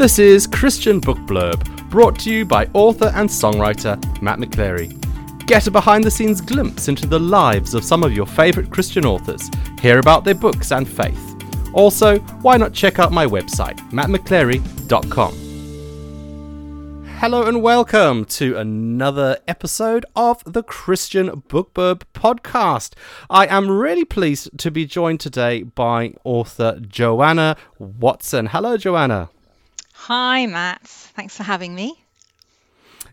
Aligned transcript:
This 0.00 0.18
is 0.18 0.46
Christian 0.46 0.98
Book 0.98 1.18
Blurb, 1.18 1.90
brought 1.90 2.18
to 2.20 2.32
you 2.32 2.46
by 2.46 2.66
author 2.72 3.12
and 3.14 3.28
songwriter 3.28 3.98
Matt 4.22 4.38
McClary. 4.38 4.96
Get 5.46 5.66
a 5.66 5.70
behind 5.70 6.04
the 6.04 6.10
scenes 6.10 6.40
glimpse 6.40 6.88
into 6.88 7.06
the 7.06 7.20
lives 7.20 7.74
of 7.74 7.84
some 7.84 8.02
of 8.02 8.14
your 8.14 8.24
favourite 8.24 8.70
Christian 8.70 9.04
authors, 9.04 9.50
hear 9.78 9.98
about 9.98 10.24
their 10.24 10.34
books 10.34 10.72
and 10.72 10.88
faith. 10.88 11.36
Also, 11.74 12.18
why 12.40 12.56
not 12.56 12.72
check 12.72 12.98
out 12.98 13.12
my 13.12 13.26
website, 13.26 13.76
mattmcclary.com. 13.90 15.34
Hello 17.18 17.46
and 17.46 17.62
welcome 17.62 18.24
to 18.24 18.56
another 18.56 19.36
episode 19.46 20.06
of 20.16 20.42
the 20.46 20.62
Christian 20.62 21.42
Book 21.48 21.74
Blurb 21.74 22.04
podcast. 22.14 22.94
I 23.28 23.46
am 23.48 23.70
really 23.70 24.06
pleased 24.06 24.56
to 24.60 24.70
be 24.70 24.86
joined 24.86 25.20
today 25.20 25.62
by 25.62 26.14
author 26.24 26.80
Joanna 26.80 27.58
Watson. 27.78 28.46
Hello, 28.46 28.78
Joanna. 28.78 29.28
Hi, 30.04 30.46
Matt. 30.46 30.86
Thanks 30.86 31.36
for 31.36 31.42
having 31.42 31.74
me. 31.74 32.06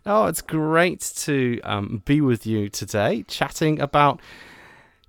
Oh, 0.06 0.24
it's 0.24 0.40
great 0.40 1.00
to 1.16 1.60
um, 1.60 2.02
be 2.06 2.22
with 2.22 2.46
you 2.46 2.70
today, 2.70 3.24
chatting 3.28 3.78
about 3.78 4.20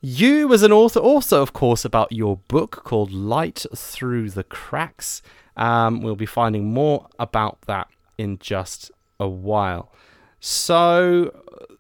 you 0.02 0.54
as 0.54 0.62
an 0.62 0.74
author, 0.74 1.00
also, 1.00 1.42
of 1.42 1.54
course, 1.54 1.86
about 1.86 2.12
your 2.12 2.36
book 2.50 2.84
called 2.84 3.14
Light 3.14 3.66
Through 3.74 4.32
the 4.32 4.44
Cracks. 4.44 5.22
Um, 5.56 6.02
we'll 6.02 6.18
be 6.18 6.26
finding 6.26 6.74
more 6.74 7.08
about 7.18 7.62
that 7.62 7.88
in 8.18 8.40
just 8.40 8.92
a 9.18 9.30
while. 9.30 9.90
So 10.42 11.34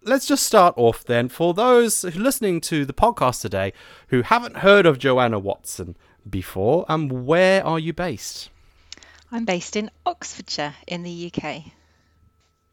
let's 0.03 0.25
just 0.25 0.43
start 0.43 0.75
off 0.77 1.03
then. 1.03 1.27
For 1.27 1.53
those 1.53 2.05
listening 2.05 2.61
to 2.61 2.85
the 2.85 2.93
podcast 2.93 3.41
today 3.41 3.73
who 4.07 4.21
haven't 4.21 4.57
heard 4.57 4.85
of 4.85 4.97
Joanna 4.97 5.39
Watson 5.39 5.97
before, 6.27 6.85
um, 6.87 7.09
where 7.09 7.65
are 7.65 7.79
you 7.79 7.91
based? 7.91 8.49
I'm 9.31 9.45
based 9.45 9.75
in 9.75 9.91
Oxfordshire 10.05 10.75
in 10.87 11.03
the 11.03 11.31
UK. 11.31 11.63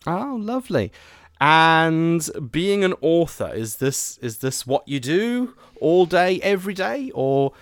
Oh, 0.07 0.37
lovely. 0.41 0.93
And 1.41 2.29
being 2.51 2.83
an 2.83 2.95
author, 3.03 3.53
is 3.53 3.77
this 3.77 4.17
is 4.19 4.39
this 4.39 4.67
what 4.67 4.89
you 4.89 5.01
do 5.01 5.55
all 5.81 6.07
day, 6.07 6.41
every 6.41 6.73
day, 6.73 7.11
or 7.15 7.53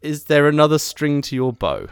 is 0.00 0.24
there 0.24 0.46
another 0.46 0.78
string 0.78 1.20
to 1.22 1.34
your 1.34 1.52
bow? 1.52 1.88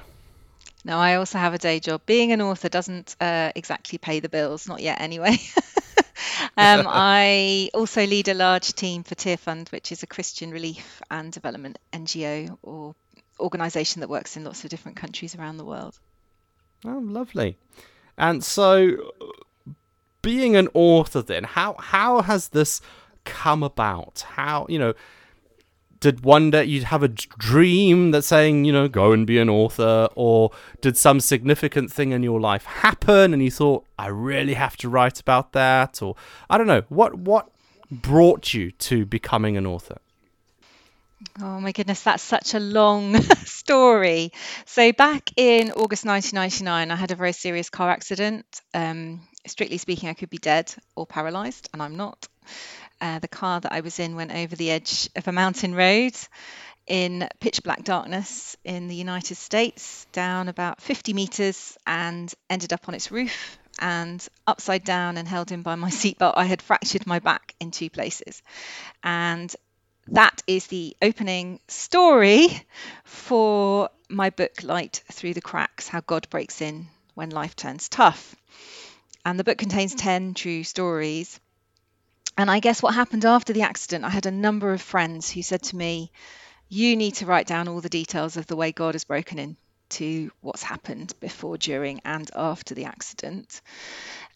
No, 0.85 0.99
I 0.99 1.17
also 1.17 1.39
have 1.39 1.53
a 1.53 1.59
day 1.59 1.81
job. 1.81 2.03
Being 2.07 2.33
an 2.33 2.41
author 2.41 2.69
doesn't 2.69 3.17
uh, 3.21 3.51
exactly 3.55 3.99
pay 3.99 4.21
the 4.21 4.29
bills, 4.29 4.69
not 4.69 4.81
yet 4.81 5.01
anyway. 5.01 5.37
um, 6.57 6.87
I 6.89 7.71
also 7.75 8.07
lead 8.07 8.29
a 8.29 8.35
large 8.35 8.73
team 8.73 9.03
for 9.03 9.15
Tearfund, 9.15 9.73
which 9.73 9.93
is 9.93 10.03
a 10.03 10.07
Christian 10.07 10.53
relief 10.53 11.03
and 11.11 11.33
development 11.33 11.79
NGO 11.93 12.57
or 12.63 12.95
organisation 13.39 14.01
that 14.01 14.09
works 14.09 14.37
in 14.37 14.45
lots 14.45 14.65
of 14.65 14.71
different 14.71 14.97
countries 14.97 15.35
around 15.35 15.57
the 15.57 15.65
world. 15.65 15.99
Oh, 16.85 17.01
lovely. 17.03 17.57
And 18.17 18.43
so, 18.43 19.13
being 20.23 20.57
an 20.57 20.69
author, 20.75 21.23
then 21.23 21.45
how 21.45 21.77
how 21.79 22.23
has 22.23 22.49
this 22.49 22.81
come 23.25 23.63
about? 23.63 24.25
How 24.31 24.67
you 24.69 24.79
know? 24.79 24.95
Did 26.01 26.25
one 26.25 26.51
day 26.51 26.65
you 26.65 26.83
have 26.87 27.03
a 27.03 27.09
dream 27.09 28.11
that 28.13 28.23
saying 28.23 28.65
you 28.65 28.73
know 28.73 28.89
go 28.89 29.13
and 29.13 29.27
be 29.27 29.39
an 29.39 29.51
author, 29.51 30.09
or 30.15 30.51
did 30.81 30.97
some 30.97 31.21
significant 31.21 31.93
thing 31.93 32.13
in 32.13 32.23
your 32.23 32.41
life 32.41 32.65
happen 32.65 33.35
and 33.35 33.43
you 33.43 33.51
thought 33.51 33.85
I 33.99 34.07
really 34.07 34.55
have 34.55 34.79
to 34.79 34.89
write 34.89 35.21
about 35.21 35.53
that, 35.53 36.01
or 36.01 36.17
I 36.49 36.57
don't 36.57 36.67
know 36.67 36.85
what 36.89 37.19
what 37.19 37.51
brought 37.91 38.55
you 38.55 38.71
to 38.71 39.05
becoming 39.05 39.59
an 39.59 39.67
author? 39.67 39.99
Oh 41.43 41.61
my 41.61 41.73
goodness, 41.73 42.03
that's 42.03 42.23
such 42.23 42.55
a 42.55 42.61
long 42.61 43.21
story. 43.45 44.33
So, 44.65 44.93
back 44.93 45.31
in 45.37 45.71
August 45.73 46.07
1999, 46.07 46.91
I 46.91 46.97
had 46.97 47.11
a 47.11 47.15
very 47.15 47.33
serious 47.33 47.69
car 47.69 47.91
accident. 47.91 48.47
Um, 48.73 49.21
strictly 49.47 49.77
speaking, 49.77 50.09
I 50.09 50.15
could 50.15 50.31
be 50.31 50.39
dead 50.39 50.75
or 50.97 51.07
paralyzed, 51.07 51.69
and 51.73 51.83
I'm 51.83 51.97
not. 51.97 52.27
Uh, 53.03 53.19
the 53.19 53.29
car 53.29 53.61
that 53.61 53.73
I 53.73 53.81
was 53.81 53.99
in 53.99 54.17
went 54.17 54.33
over 54.33 54.57
the 54.57 54.71
edge 54.71 55.11
of 55.15 55.29
a 55.29 55.33
mountain 55.33 55.75
road 55.75 56.15
in 56.87 57.29
pitch 57.39 57.63
black 57.63 57.85
darkness 57.85 58.57
in 58.65 58.89
the 58.89 58.97
United 58.97 59.37
States, 59.37 60.07
down 60.13 60.49
about 60.49 60.81
50 60.81 61.13
meters, 61.13 61.77
and 61.87 62.33
ended 62.49 62.73
up 62.73 62.89
on 62.89 62.95
its 62.95 63.11
roof 63.13 63.59
and 63.79 64.27
upside 64.47 64.85
down 64.85 65.19
and 65.19 65.29
held 65.29 65.53
in 65.53 65.61
by 65.61 65.75
my 65.75 65.91
seatbelt. 65.91 66.35
I 66.37 66.45
had 66.45 66.63
fractured 66.63 67.07
my 67.07 67.19
back 67.19 67.55
in 67.61 67.71
two 67.71 67.91
places. 67.91 68.43
And 69.03 69.55
that 70.11 70.43
is 70.47 70.67
the 70.67 70.97
opening 71.01 71.61
story 71.69 72.49
for 73.05 73.91
my 74.09 74.31
book, 74.31 74.63
Light 74.63 75.03
Through 75.13 75.35
the 75.35 75.41
Cracks 75.41 75.89
How 75.89 76.01
God 76.01 76.29
Breaks 76.31 76.61
In 76.61 76.89
When 77.15 77.31
Life 77.31 77.55
Turns 77.55 77.89
Tough. 77.89 78.35
And 79.25 79.39
the 79.39 79.45
book 79.45 79.59
contains 79.59 79.95
10 79.95 80.35
true 80.35 80.65
stories. 80.65 81.39
And 82.37 82.51
I 82.51 82.61
guess 82.61 82.83
what 82.83 82.95
happened 82.95 83.25
after 83.25 83.53
the 83.53 83.63
accident, 83.63 84.05
I 84.05 84.09
had 84.09 84.27
a 84.27 84.33
number 84.33 84.73
of 84.73 84.83
friends 84.83 85.31
who 85.31 85.43
said 85.43 85.63
to 85.65 85.77
me, 85.77 86.11
You 86.69 86.97
need 86.97 87.17
to 87.17 87.27
write 87.27 87.47
down 87.47 87.69
all 87.69 87.81
the 87.81 87.89
details 87.89 88.37
of 88.37 88.47
the 88.47 88.57
way 88.57 88.73
God 88.73 88.95
has 88.95 89.05
broken 89.05 89.39
into 89.39 90.31
what's 90.41 90.63
happened 90.63 91.13
before, 91.21 91.57
during, 91.57 92.01
and 92.05 92.29
after 92.35 92.75
the 92.75 92.87
accident. 92.87 93.61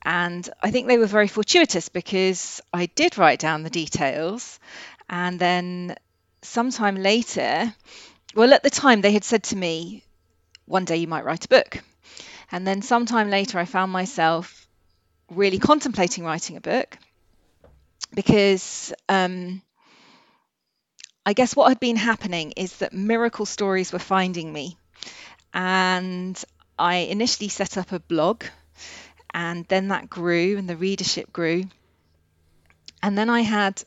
And 0.02 0.48
I 0.62 0.70
think 0.70 0.86
they 0.86 0.98
were 0.98 1.06
very 1.06 1.28
fortuitous 1.28 1.88
because 1.88 2.60
I 2.72 2.86
did 2.86 3.16
write 3.16 3.38
down 3.38 3.62
the 3.62 3.70
details 3.70 4.60
and 5.08 5.38
then 5.38 5.96
sometime 6.42 6.96
later, 6.96 7.74
well, 8.34 8.52
at 8.54 8.62
the 8.62 8.70
time 8.70 9.00
they 9.00 9.12
had 9.12 9.24
said 9.24 9.44
to 9.44 9.56
me, 9.56 10.04
one 10.66 10.84
day 10.84 10.96
you 10.96 11.08
might 11.08 11.24
write 11.24 11.44
a 11.44 11.48
book. 11.48 11.78
And 12.50 12.66
then 12.66 12.82
sometime 12.82 13.30
later, 13.30 13.58
I 13.58 13.64
found 13.64 13.92
myself 13.92 14.66
really 15.30 15.58
contemplating 15.58 16.24
writing 16.24 16.56
a 16.56 16.60
book 16.60 16.96
because 18.14 18.92
um, 19.08 19.62
I 21.26 21.32
guess 21.32 21.56
what 21.56 21.68
had 21.68 21.80
been 21.80 21.96
happening 21.96 22.52
is 22.52 22.76
that 22.78 22.92
miracle 22.92 23.46
stories 23.46 23.92
were 23.92 23.98
finding 23.98 24.52
me. 24.52 24.76
And 25.52 26.42
I 26.78 26.96
initially 26.96 27.48
set 27.48 27.78
up 27.78 27.92
a 27.92 28.00
blog, 28.00 28.44
and 29.32 29.64
then 29.66 29.88
that 29.88 30.10
grew, 30.10 30.58
and 30.58 30.68
the 30.68 30.76
readership 30.76 31.32
grew. 31.32 31.64
And 33.02 33.16
then 33.16 33.30
I 33.30 33.40
had 33.40 33.82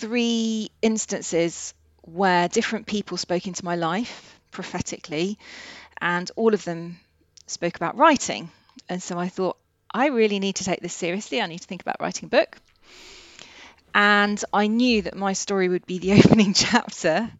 three 0.00 0.70
instances 0.80 1.74
where 2.02 2.48
different 2.48 2.86
people 2.86 3.18
spoke 3.18 3.46
into 3.46 3.64
my 3.64 3.76
life 3.76 4.40
prophetically, 4.50 5.38
and 6.00 6.30
all 6.36 6.54
of 6.54 6.64
them 6.64 6.98
spoke 7.46 7.76
about 7.76 7.96
writing. 7.96 8.50
And 8.88 9.02
so 9.02 9.18
I 9.18 9.28
thought, 9.28 9.58
I 9.92 10.06
really 10.06 10.38
need 10.38 10.56
to 10.56 10.64
take 10.64 10.80
this 10.80 10.94
seriously. 10.94 11.40
I 11.40 11.46
need 11.46 11.60
to 11.60 11.66
think 11.66 11.82
about 11.82 12.00
writing 12.00 12.26
a 12.26 12.30
book. 12.30 12.56
And 13.94 14.42
I 14.52 14.68
knew 14.68 15.02
that 15.02 15.16
my 15.16 15.34
story 15.34 15.68
would 15.68 15.86
be 15.86 15.98
the 15.98 16.12
opening 16.24 16.54
chapter. 16.54 17.30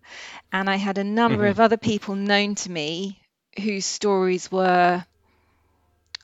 And 0.53 0.69
I 0.69 0.77
had 0.77 0.99
a 0.99 1.05
number 1.05 1.45
mm-hmm. 1.45 1.53
of 1.53 1.61
other 1.61 1.77
people 1.77 2.15
known 2.15 2.57
to 2.57 2.71
me 2.71 3.21
whose 3.63 3.87
stories 3.87 4.53
were, 4.53 5.05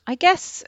I 0.05 0.15
guess, 0.15 0.63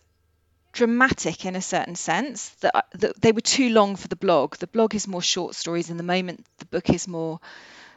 dramatic 0.80 1.46
in 1.46 1.58
a 1.58 1.62
certain 1.62 1.96
sense 1.96 2.52
that, 2.62 2.86
that 2.94 3.22
they 3.22 3.34
were 3.34 3.42
too 3.42 3.70
long 3.70 3.98
for 3.98 4.08
the 4.08 4.16
blog. 4.16 4.56
The 4.56 4.68
blog 4.68 4.96
is 4.96 5.10
more 5.10 5.22
short 5.22 5.54
stories, 5.54 5.90
and 5.90 6.00
the 6.00 6.06
moment 6.06 6.46
the 6.60 6.66
book 6.68 6.90
is 6.90 7.06
more 7.06 7.42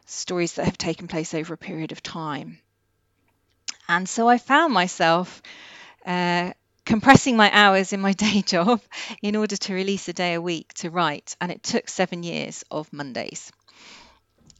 stories 0.06 0.54
that 0.54 0.64
have 0.64 0.76
taken 0.76 1.06
place 1.06 1.32
over 1.32 1.54
a 1.54 1.56
period 1.56 1.92
of 1.92 2.02
time. 2.02 2.58
And 3.88 4.08
so 4.08 4.28
I 4.28 4.38
found 4.38 4.74
myself 4.74 5.42
uh, 6.04 6.54
compressing 6.84 7.36
my 7.36 7.50
hours 7.52 7.92
in 7.92 8.00
my 8.00 8.12
day 8.24 8.42
job 8.42 8.80
in 9.22 9.36
order 9.36 9.56
to 9.56 9.74
release 9.74 10.08
a 10.08 10.12
day 10.12 10.34
a 10.34 10.40
week 10.40 10.74
to 10.74 10.90
write. 10.90 11.36
And 11.40 11.52
it 11.52 11.62
took 11.62 11.88
seven 11.88 12.24
years 12.24 12.64
of 12.68 12.92
Mondays 12.92 13.52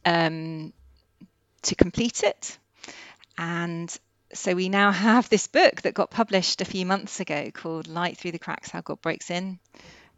um, 0.05 0.71
to 1.63 1.75
complete 1.75 2.23
it. 2.23 2.57
And 3.37 3.93
so 4.33 4.55
we 4.55 4.69
now 4.69 4.91
have 4.91 5.29
this 5.29 5.47
book 5.47 5.81
that 5.81 5.93
got 5.93 6.09
published 6.09 6.61
a 6.61 6.65
few 6.65 6.85
months 6.85 7.19
ago 7.19 7.51
called 7.51 7.87
Light 7.87 8.17
Through 8.17 8.31
the 8.31 8.39
Cracks 8.39 8.69
How 8.69 8.81
God 8.81 9.01
Breaks 9.01 9.29
In 9.29 9.59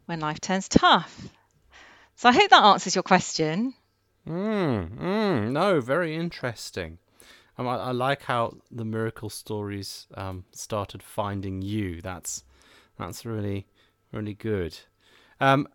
When 0.06 0.20
Life 0.20 0.40
Turns 0.40 0.68
Tough. 0.68 1.28
So 2.16 2.28
I 2.28 2.32
hope 2.32 2.50
that 2.50 2.64
answers 2.64 2.94
your 2.94 3.02
question. 3.02 3.74
Mm, 4.26 4.98
mm, 4.98 5.52
no, 5.52 5.80
very 5.80 6.16
interesting. 6.16 6.98
Um, 7.58 7.68
I, 7.68 7.76
I, 7.76 7.90
like 7.92 8.22
how 8.22 8.56
the 8.70 8.84
miracle 8.84 9.30
stories 9.30 10.06
um, 10.14 10.44
started 10.50 11.02
finding 11.02 11.62
you. 11.62 12.02
That's 12.02 12.42
that's 12.98 13.24
really 13.24 13.66
really 14.12 14.34
good. 14.34 14.78
Um, 15.40 15.68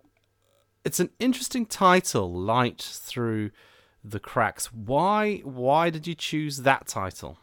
it's 0.84 1.00
an 1.00 1.12
interesting 1.20 1.66
title, 1.66 2.32
Light 2.32 2.82
Through 2.82 3.52
the 4.04 4.20
Cracks. 4.20 4.74
Why 4.74 5.38
why 5.44 5.90
did 5.90 6.08
you 6.08 6.16
choose 6.16 6.58
that 6.58 6.88
title? 6.88 7.38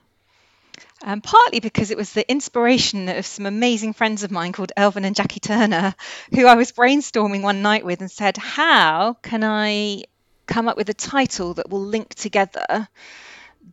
Um, 1.03 1.21
partly 1.21 1.61
because 1.61 1.91
it 1.91 1.97
was 1.97 2.13
the 2.13 2.29
inspiration 2.31 3.09
of 3.09 3.27
some 3.27 3.47
amazing 3.47 3.93
friends 3.93 4.23
of 4.23 4.31
mine 4.31 4.53
called 4.53 4.73
Elvin 4.77 5.05
and 5.05 5.15
Jackie 5.17 5.41
Turner, 5.41 5.95
who 6.35 6.47
I 6.47 6.55
was 6.55 6.73
brainstorming 6.73 7.43
one 7.43 7.63
night 7.63 7.85
with 7.85 8.01
and 8.01 8.11
said, 8.11 8.37
How 8.37 9.15
can 9.23 9.45
I 9.45 10.05
come 10.47 10.69
up 10.69 10.77
with 10.77 10.89
a 10.89 10.95
title 10.95 11.55
that 11.55 11.71
will 11.71 11.85
link 11.85 12.15
together 12.15 12.89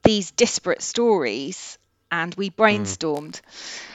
these 0.03 0.31
disparate 0.31 0.81
stories? 0.81 1.77
And 2.11 2.33
we 2.35 2.49
brainstormed. 2.49 3.41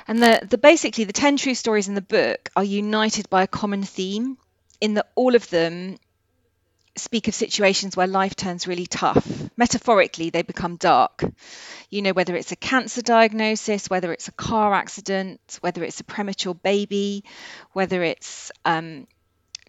And 0.07 0.23
the, 0.23 0.47
the 0.49 0.59
basically 0.59 1.05
the 1.05 1.13
10 1.13 1.37
true 1.37 1.55
stories 1.55 1.89
in 1.89 1.95
the 1.95 2.03
book 2.03 2.51
are 2.57 2.65
united 2.65 3.31
by 3.31 3.45
a 3.45 3.47
common 3.47 3.85
theme. 3.85 4.37
In 4.81 4.95
that 4.95 5.11
all 5.15 5.35
of 5.35 5.49
them 5.51 5.99
speak 6.97 7.29
of 7.29 7.35
situations 7.35 7.97
where 7.97 8.07
life 8.07 8.37
turns 8.37 8.67
really 8.67 8.87
tough. 8.87 9.27
Metaphorically, 9.57 10.31
they 10.31 10.43
become 10.43 10.77
dark. 10.77 11.25
You 11.89 12.03
know, 12.03 12.13
whether 12.13 12.37
it's 12.37 12.53
a 12.53 12.57
cancer 12.57 13.03
diagnosis, 13.03 13.89
whether 13.89 14.13
it's 14.13 14.29
a 14.29 14.33
car 14.33 14.75
accident, 14.75 15.59
whether 15.61 15.85
it's 15.85 16.01
a 16.01 16.05
premature 16.05 16.55
baby, 16.55 17.25
whether 17.73 18.03
it's 18.03 18.53
um, 18.65 19.07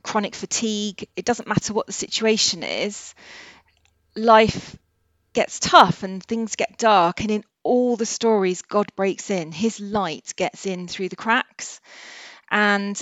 chronic 0.04 0.36
fatigue, 0.36 1.08
it 1.16 1.26
doesn't 1.26 1.48
matter 1.48 1.74
what 1.74 1.88
the 1.88 1.94
situation 1.94 2.64
is. 2.64 3.14
Life 4.16 4.78
gets 5.34 5.60
tough 5.60 6.04
and 6.04 6.24
things 6.24 6.56
get 6.56 6.78
dark. 6.78 7.22
And 7.22 7.32
in 7.32 7.44
all 7.64 7.96
the 7.96 8.06
stories, 8.06 8.62
God 8.62 8.88
breaks 8.96 9.30
in, 9.30 9.52
His 9.52 9.80
light 9.80 10.34
gets 10.36 10.66
in 10.66 10.88
through 10.88 11.10
the 11.10 11.16
cracks. 11.16 11.80
And 12.50 13.02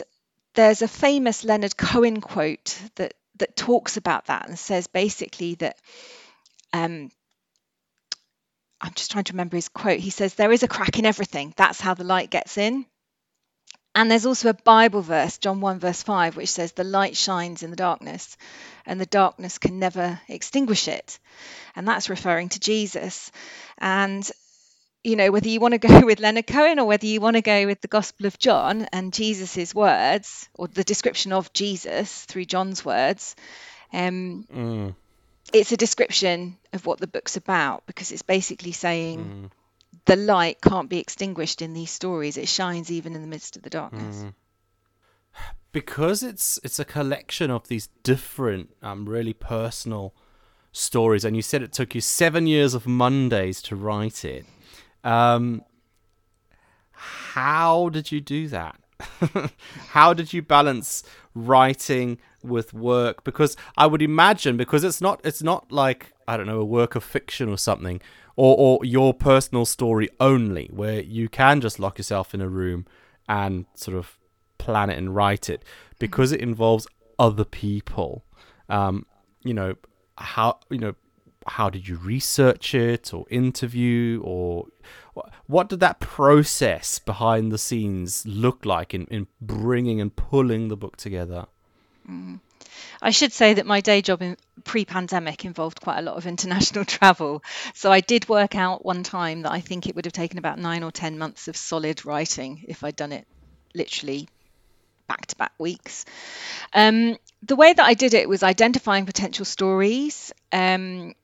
there's 0.53 0.81
a 0.81 0.87
famous 0.87 1.43
Leonard 1.43 1.77
Cohen 1.77 2.21
quote 2.21 2.77
that 2.95 3.13
that 3.39 3.55
talks 3.55 3.97
about 3.97 4.27
that 4.27 4.47
and 4.47 4.57
says 4.57 4.87
basically 4.87 5.55
that 5.55 5.77
um, 6.73 7.11
I'm 8.81 8.93
just 8.93 9.11
trying 9.11 9.25
to 9.25 9.33
remember 9.33 9.57
his 9.57 9.69
quote. 9.69 9.99
He 9.99 10.09
says, 10.09 10.35
There 10.35 10.51
is 10.51 10.63
a 10.63 10.67
crack 10.67 10.97
in 10.99 11.05
everything. 11.05 11.53
That's 11.57 11.81
how 11.81 11.93
the 11.93 12.03
light 12.03 12.29
gets 12.29 12.57
in. 12.57 12.85
And 13.95 14.09
there's 14.09 14.25
also 14.25 14.49
a 14.49 14.53
Bible 14.53 15.01
verse, 15.01 15.39
John 15.39 15.61
1, 15.61 15.79
verse 15.79 16.03
5, 16.03 16.37
which 16.37 16.49
says, 16.49 16.71
The 16.71 16.83
light 16.83 17.17
shines 17.17 17.63
in 17.63 17.71
the 17.71 17.75
darkness, 17.75 18.37
and 18.85 19.01
the 19.01 19.05
darkness 19.05 19.57
can 19.57 19.79
never 19.79 20.21
extinguish 20.27 20.87
it. 20.87 21.19
And 21.75 21.87
that's 21.87 22.09
referring 22.09 22.49
to 22.49 22.59
Jesus. 22.59 23.31
And 23.77 24.29
you 25.09 25.15
know, 25.15 25.31
whether 25.31 25.49
you 25.49 25.59
want 25.59 25.73
to 25.73 25.79
go 25.79 25.99
with 26.05 26.19
Leonard 26.19 26.47
Cohen 26.47 26.79
or 26.79 26.85
whether 26.85 27.07
you 27.07 27.19
want 27.19 27.35
to 27.35 27.41
go 27.41 27.65
with 27.65 27.81
the 27.81 27.87
Gospel 27.87 28.27
of 28.27 28.37
John 28.37 28.87
and 28.93 29.11
Jesus's 29.11 29.73
words 29.73 30.47
or 30.53 30.67
the 30.67 30.83
description 30.83 31.33
of 31.33 31.51
Jesus 31.51 32.25
through 32.25 32.45
John's 32.45 32.85
words, 32.85 33.35
um, 33.91 34.45
mm. 34.53 34.95
it's 35.51 35.71
a 35.71 35.77
description 35.77 36.57
of 36.71 36.85
what 36.85 36.99
the 36.99 37.07
book's 37.07 37.37
about 37.37 37.85
because 37.87 38.11
it's 38.11 38.21
basically 38.21 38.71
saying 38.71 39.49
mm. 39.49 39.51
the 40.05 40.15
light 40.15 40.61
can't 40.61 40.89
be 40.89 40.99
extinguished 40.99 41.61
in 41.61 41.73
these 41.73 41.91
stories; 41.91 42.37
it 42.37 42.47
shines 42.47 42.91
even 42.91 43.15
in 43.15 43.21
the 43.21 43.27
midst 43.27 43.55
of 43.55 43.63
the 43.63 43.69
darkness. 43.69 44.17
Mm. 44.17 44.33
Because 45.71 46.23
it's 46.23 46.59
it's 46.63 46.79
a 46.79 46.85
collection 46.85 47.51
of 47.51 47.67
these 47.67 47.89
different, 48.03 48.75
um, 48.81 49.07
really 49.07 49.33
personal 49.33 50.13
stories, 50.71 51.25
and 51.25 51.35
you 51.35 51.41
said 51.41 51.63
it 51.63 51.73
took 51.73 51.95
you 51.95 52.01
seven 52.01 52.45
years 52.45 52.73
of 52.73 52.85
Mondays 52.85 53.61
to 53.63 53.75
write 53.75 54.23
it 54.23 54.45
um, 55.03 55.63
how 56.91 57.89
did 57.89 58.11
you 58.11 58.21
do 58.21 58.47
that? 58.49 58.79
how 59.89 60.13
did 60.13 60.33
you 60.33 60.41
balance 60.41 61.03
writing 61.33 62.17
with 62.43 62.73
work? 62.73 63.23
Because 63.23 63.55
I 63.77 63.87
would 63.87 64.01
imagine 64.01 64.57
because 64.57 64.83
it's 64.83 65.01
not 65.01 65.21
it's 65.23 65.41
not 65.41 65.71
like 65.71 66.13
I 66.27 66.37
don't 66.37 66.47
know 66.47 66.59
a 66.59 66.65
work 66.65 66.95
of 66.95 67.03
fiction 67.03 67.49
or 67.49 67.57
something, 67.57 68.01
or 68.35 68.55
or 68.57 68.85
your 68.85 69.13
personal 69.13 69.65
story 69.65 70.09
only, 70.19 70.69
where 70.73 71.01
you 71.01 71.29
can 71.29 71.61
just 71.61 71.79
lock 71.79 71.97
yourself 71.97 72.33
in 72.33 72.41
a 72.41 72.49
room 72.49 72.85
and 73.27 73.65
sort 73.75 73.95
of 73.95 74.17
plan 74.57 74.89
it 74.89 74.97
and 74.97 75.15
write 75.15 75.49
it, 75.49 75.63
because 75.99 76.31
it 76.31 76.41
involves 76.41 76.87
other 77.17 77.45
people. 77.45 78.25
Um, 78.67 79.05
you 79.43 79.53
know 79.53 79.75
how 80.17 80.59
you 80.69 80.79
know 80.79 80.95
how 81.49 81.69
did 81.69 81.87
you 81.87 81.97
research 81.97 82.75
it 82.75 83.13
or 83.13 83.25
interview 83.29 84.21
or 84.23 84.67
what 85.47 85.69
did 85.69 85.79
that 85.81 85.99
process 85.99 86.99
behind 86.99 87.51
the 87.51 87.57
scenes 87.57 88.25
look 88.25 88.65
like 88.65 88.93
in, 88.93 89.05
in 89.05 89.27
bringing 89.41 89.99
and 89.99 90.15
pulling 90.15 90.67
the 90.67 90.77
book 90.77 90.95
together? 90.97 91.45
Mm. 92.09 92.39
I 93.01 93.11
should 93.11 93.33
say 93.33 93.55
that 93.55 93.65
my 93.65 93.81
day 93.81 94.01
job 94.01 94.21
in 94.21 94.37
pre-pandemic 94.63 95.45
involved 95.45 95.81
quite 95.81 95.99
a 95.99 96.01
lot 96.01 96.17
of 96.17 96.27
international 96.27 96.85
travel. 96.97 97.43
So 97.73 97.91
I 97.91 98.01
did 98.01 98.29
work 98.29 98.55
out 98.55 98.85
one 98.85 99.03
time 99.03 99.43
that 99.43 99.51
I 99.51 99.61
think 99.61 99.87
it 99.87 99.95
would 99.95 100.05
have 100.05 100.13
taken 100.13 100.37
about 100.37 100.59
nine 100.59 100.83
or 100.83 100.91
ten 100.91 101.17
months 101.17 101.47
of 101.47 101.57
solid 101.57 102.05
writing 102.05 102.65
if 102.67 102.83
I'd 102.83 102.95
done 102.95 103.11
it 103.11 103.27
literally 103.73 104.27
back 105.07 105.25
to 105.27 105.35
back 105.35 105.53
weeks. 105.57 106.05
Um, 106.73 107.17
the 107.41 107.55
way 107.55 107.73
that 107.73 107.85
I 107.85 107.93
did 107.93 108.13
it 108.13 108.27
was 108.27 108.43
identifying 108.43 109.05
potential 109.05 109.45
stories 109.45 110.31
um, 110.51 111.15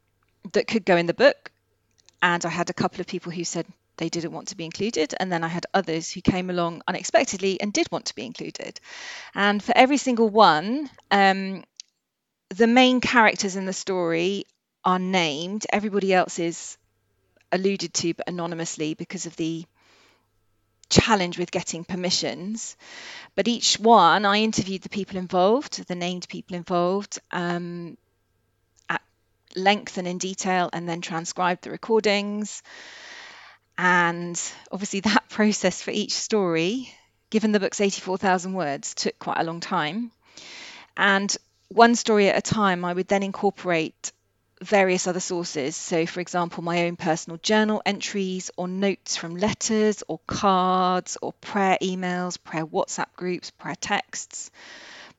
that 0.54 0.68
could 0.68 0.86
go 0.86 0.98
in 0.98 1.06
the 1.06 1.14
book. 1.14 1.52
And 2.22 2.46
I 2.46 2.50
had 2.50 2.70
a 2.70 2.74
couple 2.74 3.02
of 3.02 3.08
people 3.08 3.32
who 3.32 3.44
said 3.44 3.66
they 3.98 4.10
didn't 4.10 4.32
want 4.32 4.50
to 4.50 4.58
be 4.58 4.66
included. 4.66 5.14
And 5.20 5.32
then 5.32 5.44
I 5.44 5.48
had 5.48 5.66
others 5.74 6.12
who 6.12 6.22
came 6.22 6.50
along 6.50 6.82
unexpectedly 6.88 7.62
and 7.62 7.72
did 7.72 7.92
want 7.92 8.06
to 8.06 8.16
be 8.16 8.26
included. 8.26 8.80
And 9.34 9.64
for 9.64 9.76
every 9.76 9.98
single 9.98 10.30
one, 10.30 10.90
um, 11.12 11.64
the 12.50 12.68
main 12.68 13.02
characters 13.02 13.56
in 13.56 13.66
the 13.66 13.74
story 13.74 14.46
are 14.84 15.00
named. 15.00 15.66
Everybody 15.72 16.14
else 16.14 16.40
is 16.40 16.78
alluded 17.52 17.94
to, 17.94 18.14
but 18.14 18.28
anonymously 18.28 18.94
because 18.94 19.26
of 19.26 19.36
the 19.36 19.66
challenge 20.90 21.38
with 21.38 21.52
getting 21.52 21.84
permissions. 21.84 22.78
But 23.36 23.48
each 23.48 23.80
one, 23.80 24.26
I 24.26 24.38
interviewed 24.42 24.82
the 24.82 24.90
people 24.90 25.18
involved, 25.18 25.88
the 25.88 25.96
named 25.96 26.28
people 26.30 26.56
involved, 26.56 27.20
um, 27.32 27.98
length 29.56 29.98
and 29.98 30.08
in 30.08 30.18
detail, 30.18 30.70
and 30.74 30.88
then 30.88 31.02
transcribed 31.02 31.64
the 31.64 31.72
recordings. 31.72 32.64
And 33.78 34.40
obviously, 34.72 35.02
that 35.02 35.26
process 35.30 35.82
for 35.82 35.92
each 35.92 36.14
story, 36.14 36.94
given 37.30 37.52
the 37.52 37.60
book's 37.60 37.82
84,000 37.82 38.54
words, 38.54 38.94
took 38.94 39.18
quite 39.20 39.40
a 39.40 39.44
long 39.44 39.60
time. 39.60 40.12
And 40.98 41.36
one 41.70 41.96
story 41.96 42.30
at 42.30 42.38
a 42.38 42.42
time, 42.42 42.86
I 42.86 42.94
would 42.94 43.08
then 43.08 43.24
incorporate 43.24 44.12
various 44.62 45.08
other 45.08 45.20
sources. 45.20 45.76
So, 45.76 46.06
for 46.06 46.20
example, 46.20 46.64
my 46.64 46.86
own 46.86 46.96
personal 46.96 47.38
journal 47.38 47.82
entries 47.86 48.52
or 48.56 48.68
notes 48.68 49.18
from 49.18 49.36
letters 49.36 50.04
or 50.08 50.20
cards 50.28 51.18
or 51.22 51.34
prayer 51.34 51.78
emails, 51.82 52.42
prayer 52.42 52.66
WhatsApp 52.66 53.14
groups, 53.16 53.52
prayer 53.52 53.76
texts, 53.76 54.52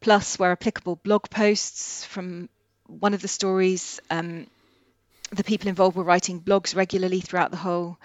plus, 0.01 0.39
where 0.39 0.53
applicable, 0.53 0.97
blog 0.97 1.29
posts 1.31 2.05
from 2.05 2.49
one 2.87 3.15
of 3.15 3.23
the 3.23 3.29
stories. 3.29 4.01
Um, 4.11 4.47
the 5.31 5.45
people 5.45 5.69
involved 5.69 5.97
were 5.97 6.05
writing 6.05 6.41
blogs 6.41 6.77
regularly 6.77 7.21
throughout 7.21 7.51
the 7.51 7.57
whole 7.57 7.99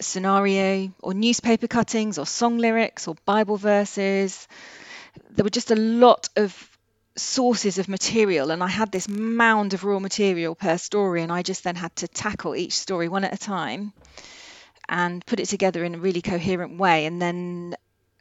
scenario, 0.00 0.92
or 1.00 1.14
newspaper 1.14 1.66
cuttings, 1.66 2.18
or 2.18 2.26
song 2.26 2.58
lyrics, 2.58 3.08
or 3.08 3.16
Bible 3.24 3.56
verses. 3.56 4.46
There 5.30 5.44
were 5.44 5.50
just 5.50 5.70
a 5.70 5.76
lot 5.76 6.28
of 6.36 6.78
sources 7.18 7.78
of 7.78 7.88
material 7.88 8.50
and 8.50 8.62
I 8.62 8.68
had 8.68 8.92
this 8.92 9.08
mound 9.08 9.74
of 9.74 9.84
raw 9.84 9.98
material 9.98 10.54
per 10.54 10.78
story 10.78 11.22
and 11.22 11.32
I 11.32 11.42
just 11.42 11.64
then 11.64 11.74
had 11.74 11.94
to 11.96 12.08
tackle 12.08 12.54
each 12.54 12.74
story 12.74 13.08
one 13.08 13.24
at 13.24 13.34
a 13.34 13.36
time 13.36 13.92
and 14.88 15.24
put 15.26 15.40
it 15.40 15.46
together 15.46 15.84
in 15.84 15.96
a 15.96 15.98
really 15.98 16.22
coherent 16.22 16.78
way 16.78 17.06
and 17.06 17.20
then 17.20 17.74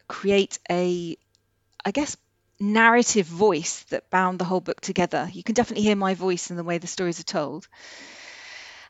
create 0.08 0.58
a 0.70 1.16
I 1.86 1.92
guess 1.92 2.18
narrative 2.60 3.26
voice 3.26 3.84
that 3.90 4.10
bound 4.10 4.40
the 4.40 4.46
whole 4.46 4.62
book 4.62 4.82
together. 4.82 5.30
You 5.32 5.44
can 5.44 5.56
definitely 5.56 5.84
hear 5.84 5.96
my 5.96 6.14
voice 6.14 6.50
in 6.50 6.58
the 6.58 6.64
way 6.64 6.78
the 6.78 6.88
stories 6.88 7.20
are 7.20 7.24
told. 7.24 7.68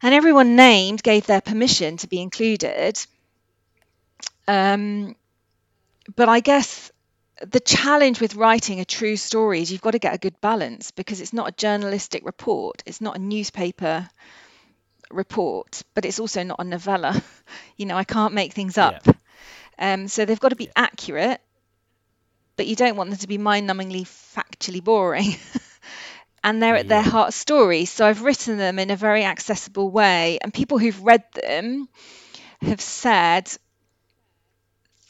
And 0.01 0.13
everyone 0.13 0.55
named 0.55 1.03
gave 1.03 1.25
their 1.25 1.41
permission 1.41 1.97
to 1.97 2.07
be 2.07 2.21
included. 2.21 2.97
Um, 4.47 5.15
but 6.15 6.29
I 6.29 6.39
guess 6.39 6.91
the 7.45 7.59
challenge 7.59 8.21
with 8.21 8.35
writing 8.35 8.79
a 8.79 8.85
true 8.85 9.15
story 9.17 9.61
is 9.61 9.71
you've 9.71 9.81
got 9.81 9.91
to 9.91 9.99
get 9.99 10.13
a 10.13 10.17
good 10.17 10.39
balance 10.41 10.91
because 10.91 11.21
it's 11.21 11.33
not 11.33 11.49
a 11.49 11.51
journalistic 11.51 12.25
report, 12.25 12.83
it's 12.85 13.01
not 13.01 13.15
a 13.15 13.19
newspaper 13.19 14.09
report, 15.11 15.83
but 15.93 16.05
it's 16.05 16.19
also 16.19 16.43
not 16.43 16.59
a 16.59 16.63
novella. 16.63 17.21
you 17.77 17.85
know, 17.85 17.97
I 17.97 18.03
can't 18.03 18.33
make 18.33 18.53
things 18.53 18.77
up. 18.77 19.05
Yeah. 19.05 19.13
Um, 19.79 20.07
so 20.07 20.25
they've 20.25 20.39
got 20.39 20.49
to 20.49 20.55
be 20.55 20.69
accurate, 20.75 21.39
but 22.57 22.67
you 22.67 22.75
don't 22.75 22.97
want 22.97 23.11
them 23.11 23.19
to 23.19 23.27
be 23.27 23.37
mind 23.37 23.69
numbingly 23.69 24.03
factually 24.03 24.83
boring. 24.83 25.35
and 26.43 26.61
they're 26.61 26.75
at 26.75 26.87
their 26.87 27.01
heart 27.01 27.33
stories. 27.33 27.89
So 27.89 28.05
I've 28.05 28.23
written 28.23 28.57
them 28.57 28.79
in 28.79 28.89
a 28.89 28.95
very 28.95 29.23
accessible 29.23 29.89
way, 29.89 30.39
and 30.41 30.53
people 30.53 30.77
who've 30.77 31.03
read 31.03 31.23
them 31.33 31.87
have 32.61 32.81
said 32.81 33.49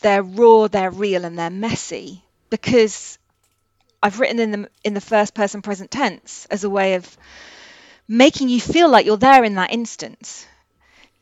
they're 0.01 0.23
raw, 0.23 0.67
they're 0.67 0.91
real, 0.91 1.25
and 1.25 1.39
they're 1.39 1.49
messy 1.49 2.23
because 2.49 3.17
I've 4.01 4.19
written 4.19 4.39
in 4.39 4.51
them 4.51 4.67
in 4.83 4.93
the 4.93 5.01
first 5.01 5.33
person 5.33 5.61
present 5.61 5.91
tense 5.91 6.47
as 6.51 6.63
a 6.63 6.69
way 6.69 6.95
of 6.95 7.17
making 8.07 8.49
you 8.49 8.61
feel 8.61 8.89
like 8.89 9.05
you're 9.05 9.17
there 9.17 9.43
in 9.43 9.55
that 9.55 9.71
instance. 9.71 10.45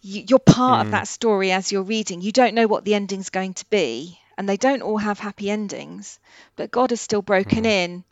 You, 0.01 0.36
are 0.36 0.39
part 0.39 0.84
mm. 0.84 0.86
of 0.86 0.91
that 0.91 1.08
story 1.08 1.51
as 1.51 1.72
you're 1.72 1.82
reading. 1.82 2.22
You 2.22 2.32
don't 2.32 2.53
know 2.53 2.67
what 2.67 2.86
the 2.86 2.94
ending's 2.94 3.32
going 3.32 3.55
to 3.55 3.65
be, 3.72 4.20
and 4.38 4.48
they 4.48 4.58
don't 4.58 4.82
all 4.82 4.98
have 4.98 5.20
happy 5.20 5.50
endings, 5.50 6.20
but 6.56 6.72
God 6.72 6.89
has 6.92 7.01
still 7.01 7.22
broken 7.22 7.63
mm. 7.63 7.68
in. 7.68 8.04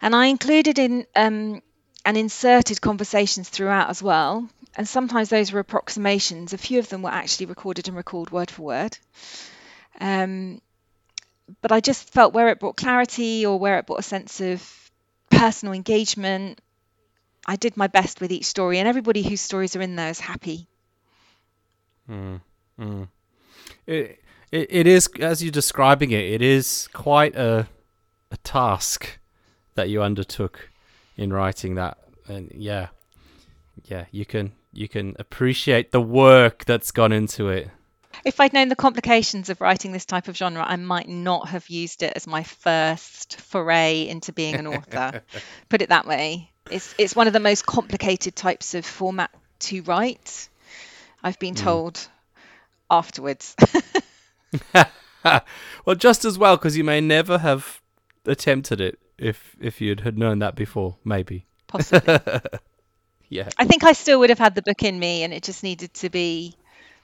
And 0.00 0.14
I 0.14 0.26
included 0.26 0.78
in 0.78 1.06
um, 1.14 1.62
and 2.04 2.16
inserted 2.16 2.80
conversations 2.80 3.48
throughout 3.48 3.90
as 3.90 4.02
well 4.02 4.48
and 4.74 4.88
sometimes 4.88 5.28
those 5.28 5.52
were 5.52 5.60
approximations. 5.60 6.52
A 6.52 6.58
few 6.58 6.78
of 6.78 6.88
them 6.88 7.02
were 7.02 7.10
actually 7.10 7.46
recorded 7.46 7.88
and 7.88 7.96
recalled 7.96 8.30
word 8.30 8.50
for 8.50 8.62
word. 8.62 8.96
Um, 10.00 10.62
but 11.60 11.72
I 11.72 11.80
just 11.80 12.10
felt 12.10 12.32
where 12.32 12.48
it 12.48 12.60
brought 12.60 12.76
clarity 12.76 13.44
or 13.44 13.58
where 13.58 13.78
it 13.78 13.86
brought 13.86 13.98
a 13.98 14.04
sense 14.04 14.40
of 14.40 14.90
personal 15.30 15.74
engagement, 15.74 16.60
I 17.46 17.56
did 17.56 17.76
my 17.76 17.88
best 17.88 18.20
with 18.20 18.32
each 18.32 18.46
story, 18.46 18.78
and 18.78 18.88
everybody 18.88 19.22
whose 19.22 19.40
stories 19.40 19.76
are 19.76 19.82
in 19.82 19.96
there 19.96 20.08
is 20.08 20.20
happy. 20.20 20.68
Mm, 22.08 22.40
mm. 22.78 23.08
It, 23.86 24.21
it 24.52 24.68
it 24.70 24.86
is 24.86 25.08
as 25.18 25.42
you're 25.42 25.50
describing 25.50 26.12
it. 26.12 26.24
It 26.24 26.42
is 26.42 26.88
quite 26.92 27.34
a 27.34 27.66
a 28.30 28.36
task 28.38 29.18
that 29.74 29.88
you 29.88 30.02
undertook 30.02 30.70
in 31.16 31.32
writing 31.32 31.74
that, 31.74 31.98
and 32.28 32.50
yeah, 32.54 32.88
yeah, 33.84 34.04
you 34.10 34.24
can 34.24 34.52
you 34.72 34.88
can 34.88 35.16
appreciate 35.18 35.90
the 35.90 36.00
work 36.00 36.64
that's 36.64 36.90
gone 36.90 37.12
into 37.12 37.48
it. 37.48 37.70
If 38.24 38.40
I'd 38.40 38.52
known 38.52 38.68
the 38.68 38.76
complications 38.76 39.48
of 39.48 39.60
writing 39.60 39.92
this 39.92 40.04
type 40.04 40.28
of 40.28 40.36
genre, 40.36 40.62
I 40.64 40.76
might 40.76 41.08
not 41.08 41.48
have 41.48 41.68
used 41.68 42.02
it 42.02 42.12
as 42.14 42.26
my 42.26 42.42
first 42.42 43.40
foray 43.40 44.06
into 44.06 44.32
being 44.32 44.54
an 44.54 44.66
author. 44.66 45.22
Put 45.68 45.82
it 45.82 45.88
that 45.88 46.06
way. 46.06 46.50
It's 46.70 46.94
it's 46.98 47.16
one 47.16 47.26
of 47.26 47.32
the 47.32 47.40
most 47.40 47.66
complicated 47.66 48.36
types 48.36 48.74
of 48.74 48.84
format 48.84 49.30
to 49.60 49.82
write. 49.82 50.48
I've 51.22 51.38
been 51.38 51.54
mm. 51.54 51.62
told 51.62 52.08
afterwards. 52.90 53.56
well, 55.24 55.94
just 55.96 56.24
as 56.24 56.38
well 56.38 56.56
because 56.56 56.76
you 56.76 56.84
may 56.84 57.00
never 57.00 57.38
have 57.38 57.80
attempted 58.26 58.80
it 58.80 58.98
if 59.18 59.56
if 59.60 59.80
you'd 59.80 60.00
had 60.00 60.18
known 60.18 60.38
that 60.40 60.54
before, 60.54 60.96
maybe. 61.04 61.46
Possibly. 61.66 62.18
yeah. 63.28 63.48
I 63.58 63.64
think 63.64 63.84
I 63.84 63.92
still 63.92 64.18
would 64.20 64.30
have 64.30 64.38
had 64.38 64.54
the 64.54 64.62
book 64.62 64.82
in 64.82 64.98
me, 64.98 65.22
and 65.22 65.32
it 65.32 65.42
just 65.42 65.62
needed 65.62 65.94
to 65.94 66.10
be 66.10 66.54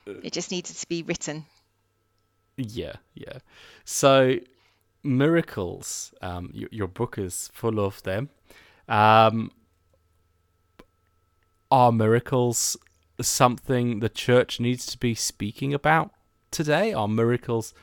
it 0.07 0.33
just 0.33 0.51
needed 0.51 0.77
to 0.77 0.89
be 0.89 1.03
written. 1.03 1.45
Yeah, 2.57 2.95
yeah. 3.15 3.39
So 3.85 4.39
miracles. 5.03 6.13
Um, 6.21 6.53
y- 6.55 6.67
your 6.71 6.89
book 6.89 7.19
is 7.19 7.51
full 7.53 7.81
of 7.81 8.03
them. 8.03 8.31
Um, 8.89 9.53
are 11.71 11.93
miracles 11.93 12.77
something 13.21 14.01
the 14.01 14.09
church 14.09 14.61
needs 14.61 14.87
to 14.87 14.99
be 14.99 15.15
speaking 15.15 15.75
about 15.75 16.13
today? 16.51 16.93
Are 16.93 17.09
miracles 17.09 17.75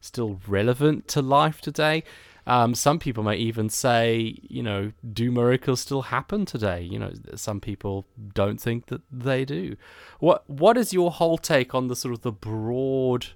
still 0.00 0.40
relevant 0.46 1.08
to 1.08 1.22
life 1.22 1.60
today? 1.60 2.04
Um, 2.46 2.76
some 2.76 3.00
people 3.00 3.24
might 3.24 3.40
even 3.40 3.68
say, 3.68 4.38
you 4.42 4.62
know, 4.62 4.92
do 5.12 5.32
miracles 5.32 5.80
still 5.80 6.02
happen 6.02 6.44
today? 6.44 6.80
You 6.80 6.98
know, 7.00 7.12
some 7.34 7.60
people 7.60 8.06
don't 8.34 8.60
think 8.60 8.86
that 8.86 9.02
they 9.10 9.44
do. 9.44 9.76
What 10.20 10.48
What 10.48 10.76
is 10.76 10.92
your 10.92 11.10
whole 11.10 11.38
take 11.38 11.74
on 11.74 11.88
the 11.88 11.96
sort 11.96 12.14
of 12.14 12.22
the 12.22 12.30
broad 12.30 13.26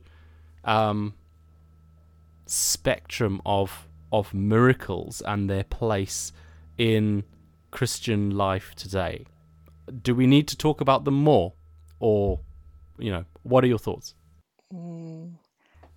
um, 0.64 1.14
spectrum 2.46 3.42
of 3.44 3.88
of 4.12 4.32
miracles 4.32 5.22
and 5.22 5.50
their 5.50 5.64
place 5.64 6.32
in 6.78 7.24
Christian 7.72 8.30
life 8.30 8.74
today? 8.76 9.24
Do 10.02 10.14
we 10.14 10.28
need 10.28 10.46
to 10.48 10.56
talk 10.56 10.80
about 10.80 11.04
them 11.04 11.14
more, 11.14 11.54
or 11.98 12.38
you 12.96 13.10
know, 13.10 13.24
what 13.42 13.64
are 13.64 13.66
your 13.66 13.78
thoughts? 13.78 14.14
Mm. 14.72 15.32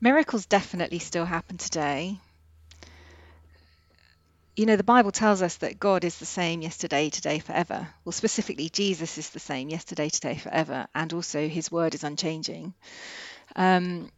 Miracles 0.01 0.45
definitely 0.45 0.99
still 0.99 1.25
happen 1.25 1.57
today 1.57 2.19
you 4.55 4.65
know, 4.67 4.75
the 4.75 4.83
Bible 4.83 5.11
tells 5.11 5.41
us 5.41 5.57
that 5.57 5.79
God 5.79 6.03
is 6.03 6.17
the 6.17 6.25
same 6.25 6.61
yesterday, 6.61 7.09
today, 7.09 7.39
forever. 7.39 7.87
Well, 8.05 8.13
specifically, 8.13 8.69
Jesus 8.69 9.17
is 9.17 9.29
the 9.31 9.39
same 9.39 9.69
yesterday, 9.69 10.09
today, 10.09 10.35
forever, 10.35 10.87
and 10.93 11.11
also 11.11 11.47
his 11.47 11.71
word 11.71 11.95
is 11.95 12.03
unchanging. 12.03 12.73
Um, 13.55 14.11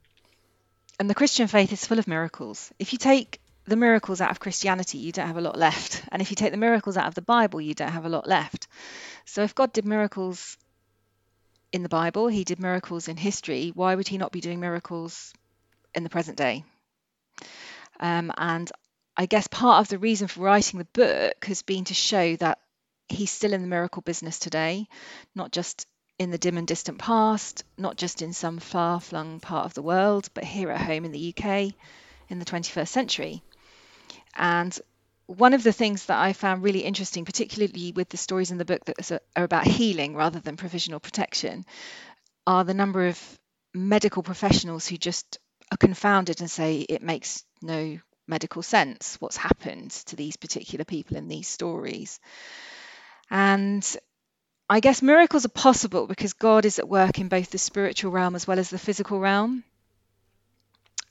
and 0.99 1.09
the 1.09 1.15
Christian 1.15 1.47
faith 1.47 1.71
is 1.71 1.85
full 1.85 1.99
of 1.99 2.07
miracles. 2.07 2.71
If 2.79 2.91
you 2.91 2.99
take 2.99 3.39
the 3.65 3.77
miracles 3.77 4.19
out 4.19 4.31
of 4.31 4.39
Christianity, 4.39 4.97
you 4.97 5.13
don't 5.13 5.27
have 5.27 5.37
a 5.37 5.41
lot 5.41 5.57
left. 5.57 6.03
And 6.11 6.21
if 6.21 6.31
you 6.31 6.35
take 6.35 6.51
the 6.51 6.57
miracles 6.57 6.97
out 6.97 7.07
of 7.07 7.15
the 7.15 7.21
Bible, 7.21 7.61
you 7.61 7.73
don't 7.73 7.91
have 7.91 8.05
a 8.05 8.09
lot 8.09 8.27
left. 8.27 8.67
So 9.25 9.43
if 9.43 9.55
God 9.55 9.71
did 9.71 9.85
miracles 9.85 10.57
in 11.71 11.83
the 11.83 11.89
Bible, 11.89 12.27
he 12.27 12.43
did 12.43 12.59
miracles 12.59 13.07
in 13.07 13.17
history, 13.17 13.71
why 13.73 13.95
would 13.95 14.07
he 14.07 14.17
not 14.17 14.31
be 14.31 14.41
doing 14.41 14.59
miracles 14.59 15.33
in 15.93 16.03
the 16.03 16.09
present 16.09 16.37
day? 16.37 16.63
Um, 17.99 18.31
and 18.37 18.71
I 19.17 19.25
guess 19.25 19.47
part 19.47 19.81
of 19.81 19.89
the 19.89 19.99
reason 19.99 20.27
for 20.27 20.41
writing 20.41 20.77
the 20.77 20.85
book 20.85 21.45
has 21.45 21.61
been 21.61 21.85
to 21.85 21.93
show 21.93 22.35
that 22.37 22.59
he's 23.07 23.31
still 23.31 23.53
in 23.53 23.61
the 23.61 23.67
miracle 23.67 24.01
business 24.01 24.39
today, 24.39 24.87
not 25.33 25.51
just 25.51 25.87
in 26.17 26.31
the 26.31 26.37
dim 26.37 26.57
and 26.57 26.67
distant 26.67 26.97
past, 26.97 27.63
not 27.77 27.97
just 27.97 28.21
in 28.21 28.33
some 28.33 28.59
far 28.59 28.99
flung 28.99 29.39
part 29.39 29.65
of 29.65 29.73
the 29.73 29.81
world, 29.81 30.29
but 30.33 30.43
here 30.43 30.71
at 30.71 30.81
home 30.81 31.05
in 31.05 31.11
the 31.11 31.33
UK 31.35 31.73
in 32.29 32.39
the 32.39 32.45
21st 32.45 32.87
century. 32.87 33.43
And 34.35 34.77
one 35.27 35.53
of 35.53 35.63
the 35.63 35.71
things 35.71 36.05
that 36.05 36.19
I 36.19 36.33
found 36.33 36.63
really 36.63 36.81
interesting, 36.81 37.25
particularly 37.25 37.91
with 37.95 38.09
the 38.09 38.17
stories 38.17 38.51
in 38.51 38.57
the 38.57 38.65
book 38.65 38.85
that 38.85 39.11
are 39.35 39.43
about 39.43 39.65
healing 39.65 40.15
rather 40.15 40.39
than 40.39 40.57
provisional 40.57 40.99
protection, 40.99 41.65
are 42.45 42.63
the 42.63 42.73
number 42.73 43.07
of 43.07 43.39
medical 43.73 44.23
professionals 44.23 44.87
who 44.87 44.97
just 44.97 45.39
are 45.71 45.77
confounded 45.77 46.41
and 46.41 46.49
say 46.49 46.79
it 46.79 47.01
makes 47.01 47.43
no 47.61 47.97
medical 48.27 48.61
sense 48.61 49.17
what's 49.19 49.37
happened 49.37 49.91
to 49.91 50.15
these 50.15 50.37
particular 50.37 50.85
people 50.85 51.17
in 51.17 51.27
these 51.27 51.47
stories. 51.47 52.19
And 53.29 53.97
I 54.69 54.79
guess 54.79 55.01
miracles 55.01 55.45
are 55.45 55.49
possible 55.49 56.07
because 56.07 56.33
God 56.33 56.65
is 56.65 56.79
at 56.79 56.89
work 56.89 57.19
in 57.19 57.27
both 57.27 57.49
the 57.49 57.57
spiritual 57.57 58.11
realm 58.11 58.35
as 58.35 58.47
well 58.47 58.59
as 58.59 58.69
the 58.69 58.79
physical 58.79 59.19
realm. 59.19 59.63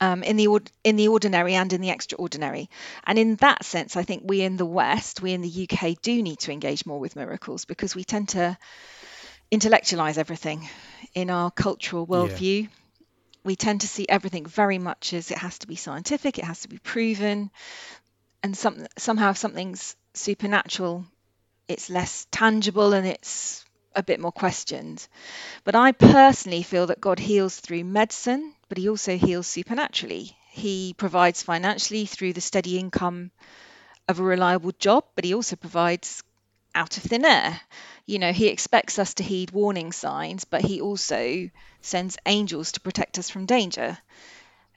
Um, 0.05 0.23
in 0.23 0.37
the 0.37 0.47
in 0.83 0.95
the 0.97 1.07
ordinary 1.07 1.55
and 1.55 1.73
in 1.73 1.81
the 1.81 1.89
extraordinary, 1.89 2.69
and 3.05 3.17
in 3.17 3.35
that 3.37 3.65
sense, 3.65 3.95
I 3.97 4.03
think 4.03 4.23
we 4.25 4.41
in 4.41 4.57
the 4.57 4.65
West, 4.65 5.21
we 5.21 5.33
in 5.33 5.41
the 5.41 5.67
UK, 5.67 5.99
do 6.01 6.21
need 6.21 6.39
to 6.39 6.51
engage 6.51 6.85
more 6.85 6.99
with 6.99 7.15
miracles 7.15 7.65
because 7.65 7.95
we 7.95 8.03
tend 8.03 8.29
to 8.29 8.57
intellectualize 9.49 10.17
everything 10.17 10.69
in 11.13 11.29
our 11.29 11.49
cultural 11.51 12.05
worldview. 12.05 12.63
Yeah 12.63 12.69
we 13.45 13.55
tend 13.55 13.81
to 13.81 13.87
see 13.87 14.07
everything 14.09 14.45
very 14.47 14.79
much 14.79 15.13
as 15.13 15.29
it 15.29 15.37
has 15.37 15.59
to 15.59 15.67
be 15.67 15.75
scientific, 15.75 16.39
it 16.39 16.43
has 16.43 16.61
to 16.61 16.67
be 16.67 16.79
proven, 16.79 17.51
and 18.41 18.57
some, 18.57 18.87
somehow 18.97 19.29
if 19.29 19.37
something's 19.37 19.95
supernatural, 20.15 21.05
it's 21.67 21.89
less 21.89 22.25
tangible 22.31 22.93
and 22.93 23.05
it's 23.05 23.63
a 23.95 24.01
bit 24.01 24.19
more 24.19 24.31
questioned. 24.31 25.07
But 25.63 25.75
I 25.75 25.91
personally 25.91 26.63
feel 26.63 26.87
that 26.87 26.99
God 26.99 27.19
heals 27.19 27.59
through 27.59 27.83
medicine, 27.83 28.54
but 28.69 28.77
He 28.77 28.89
also 28.89 29.17
heals 29.17 29.47
supernaturally. 29.47 30.35
He 30.51 30.93
provides 30.97 31.43
financially 31.43 32.05
through 32.05 32.33
the 32.33 32.41
steady 32.41 32.77
income 32.79 33.31
of 34.07 34.19
a 34.19 34.23
reliable 34.23 34.71
job, 34.79 35.05
but 35.15 35.25
He 35.25 35.33
also 35.33 35.55
provides 35.55 36.23
out 36.73 36.97
of 36.97 37.03
thin 37.03 37.25
air. 37.25 37.59
You 38.05 38.19
know, 38.19 38.31
He 38.31 38.47
expects 38.47 38.99
us 38.99 39.15
to 39.15 39.23
heed 39.23 39.51
warning 39.51 39.91
signs, 39.91 40.45
but 40.45 40.61
He 40.61 40.81
also 40.81 41.49
sends 41.81 42.17
angels 42.25 42.73
to 42.73 42.79
protect 42.81 43.19
us 43.19 43.29
from 43.29 43.45
danger. 43.45 43.97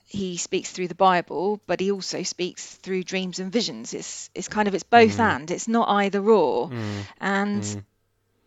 He 0.08 0.38
speaks 0.38 0.70
through 0.70 0.88
the 0.88 0.94
Bible, 0.94 1.60
but 1.66 1.80
he 1.80 1.92
also 1.92 2.22
speaks 2.22 2.76
through 2.76 3.02
dreams 3.02 3.40
and 3.40 3.52
visions. 3.52 3.92
It's 3.92 4.30
it's 4.34 4.48
kind 4.48 4.66
of 4.66 4.74
it's 4.74 4.82
both 4.82 5.18
mm. 5.18 5.20
and. 5.20 5.50
It's 5.50 5.68
not 5.68 5.86
either 5.90 6.24
or. 6.30 6.70
Mm. 6.70 7.00
And 7.20 7.62
mm. 7.62 7.84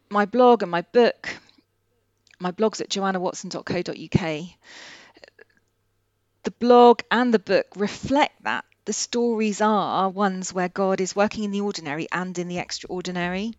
my 0.09 0.25
blog 0.25 0.63
and 0.63 0.71
my 0.71 0.81
book, 0.81 1.29
my 2.39 2.49
blog's 2.49 2.81
at 2.81 2.89
joannawatson.co.uk. 2.89 4.47
The 6.43 6.51
blog 6.51 7.01
and 7.11 7.33
the 7.33 7.39
book 7.39 7.67
reflect 7.75 8.43
that. 8.43 8.65
The 8.85 8.93
stories 8.93 9.61
are 9.61 10.09
ones 10.09 10.51
where 10.51 10.67
God 10.67 11.01
is 11.01 11.15
working 11.15 11.43
in 11.43 11.51
the 11.51 11.61
ordinary 11.61 12.07
and 12.11 12.37
in 12.37 12.47
the 12.47 12.57
extraordinary. 12.57 13.53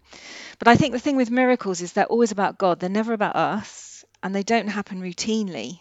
But 0.59 0.67
I 0.67 0.75
think 0.75 0.93
the 0.93 0.99
thing 0.99 1.15
with 1.15 1.31
miracles 1.31 1.81
is 1.81 1.93
they're 1.93 2.07
always 2.07 2.33
about 2.33 2.59
God. 2.59 2.81
They're 2.81 2.91
never 2.91 3.13
about 3.13 3.37
us 3.37 4.05
and 4.23 4.35
they 4.35 4.43
don't 4.43 4.69
happen 4.69 5.01
routinely. 5.01 5.79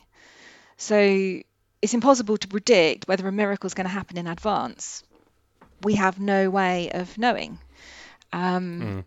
So 0.77 1.41
it's 1.81 1.93
impossible 1.93 2.37
to 2.37 2.47
predict 2.47 3.07
whether 3.07 3.27
a 3.27 3.31
miracle 3.31 3.67
is 3.67 3.73
going 3.73 3.85
to 3.87 3.93
happen 3.93 4.17
in 4.17 4.27
advance. 4.27 5.03
We 5.81 5.95
have 5.95 6.19
no 6.19 6.49
way 6.51 6.91
of 6.91 7.17
knowing. 7.17 7.57
Um, 8.31 8.81
mm. 8.81 9.03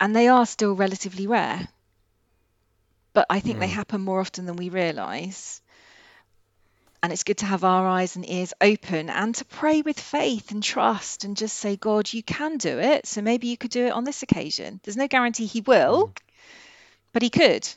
And 0.00 0.14
they 0.14 0.26
are 0.28 0.46
still 0.46 0.74
relatively 0.74 1.28
rare. 1.28 1.68
But 3.12 3.26
I 3.30 3.38
think 3.38 3.58
mm. 3.58 3.60
they 3.60 3.68
happen 3.68 4.00
more 4.00 4.20
often 4.20 4.46
than 4.46 4.56
we 4.56 4.68
realise. 4.68 5.62
And 7.04 7.12
it's 7.12 7.22
good 7.22 7.36
to 7.36 7.44
have 7.44 7.64
our 7.64 7.86
eyes 7.86 8.16
and 8.16 8.26
ears 8.26 8.54
open 8.62 9.10
and 9.10 9.34
to 9.34 9.44
pray 9.44 9.82
with 9.82 10.00
faith 10.00 10.52
and 10.52 10.62
trust 10.62 11.24
and 11.24 11.36
just 11.36 11.58
say, 11.58 11.76
God, 11.76 12.10
you 12.10 12.22
can 12.22 12.56
do 12.56 12.78
it. 12.78 13.06
So 13.06 13.20
maybe 13.20 13.48
you 13.48 13.58
could 13.58 13.72
do 13.72 13.84
it 13.84 13.92
on 13.92 14.04
this 14.04 14.22
occasion. 14.22 14.80
There's 14.82 14.96
no 14.96 15.06
guarantee 15.06 15.44
He 15.44 15.60
will, 15.60 16.08
mm. 16.08 16.16
but 17.12 17.20
He 17.20 17.28
could. 17.28 17.68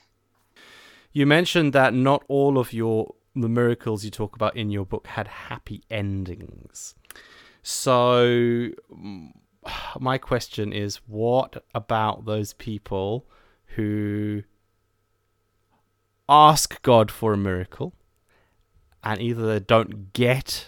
You 1.11 1.25
mentioned 1.25 1.73
that 1.73 1.93
not 1.93 2.23
all 2.29 2.57
of 2.57 2.71
your 2.71 3.15
the 3.35 3.49
miracles 3.49 4.05
you 4.05 4.11
talk 4.11 4.33
about 4.33 4.55
in 4.55 4.69
your 4.69 4.85
book 4.85 5.07
had 5.07 5.27
happy 5.27 5.83
endings. 5.91 6.95
So 7.61 8.69
my 9.99 10.17
question 10.17 10.71
is 10.71 11.01
what 11.05 11.65
about 11.75 12.23
those 12.23 12.53
people 12.53 13.25
who 13.75 14.43
ask 16.29 16.81
God 16.81 17.11
for 17.11 17.33
a 17.33 17.37
miracle, 17.37 17.93
and 19.07 19.21
either 19.21 19.47
they 19.47 19.59
don't 19.61 20.11
get 20.11 20.67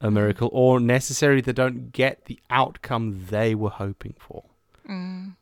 a 0.00 0.08
miracle 0.08 0.48
or 0.52 0.78
necessarily 0.78 1.40
they 1.40 1.52
don't 1.52 1.90
get 1.90 2.26
the 2.26 2.38
outcome 2.48 3.26
they 3.28 3.56
were 3.56 3.70
hoping 3.70 4.14
for. 4.20 4.44
Mm. 4.88 5.34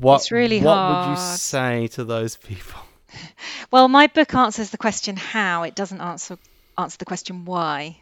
What, 0.00 0.16
It's 0.16 0.32
really 0.32 0.60
what 0.60 1.06
would 1.06 1.10
you 1.12 1.16
say 1.16 1.86
to 1.88 2.04
those 2.04 2.36
people? 2.36 2.80
Well, 3.70 3.88
my 3.88 4.06
book 4.06 4.34
answers 4.34 4.70
the 4.70 4.78
question 4.78 5.16
how. 5.16 5.62
It 5.62 5.74
doesn't 5.74 6.00
answer 6.00 6.38
answer 6.78 6.96
the 6.96 7.04
question 7.04 7.44
why. 7.44 8.00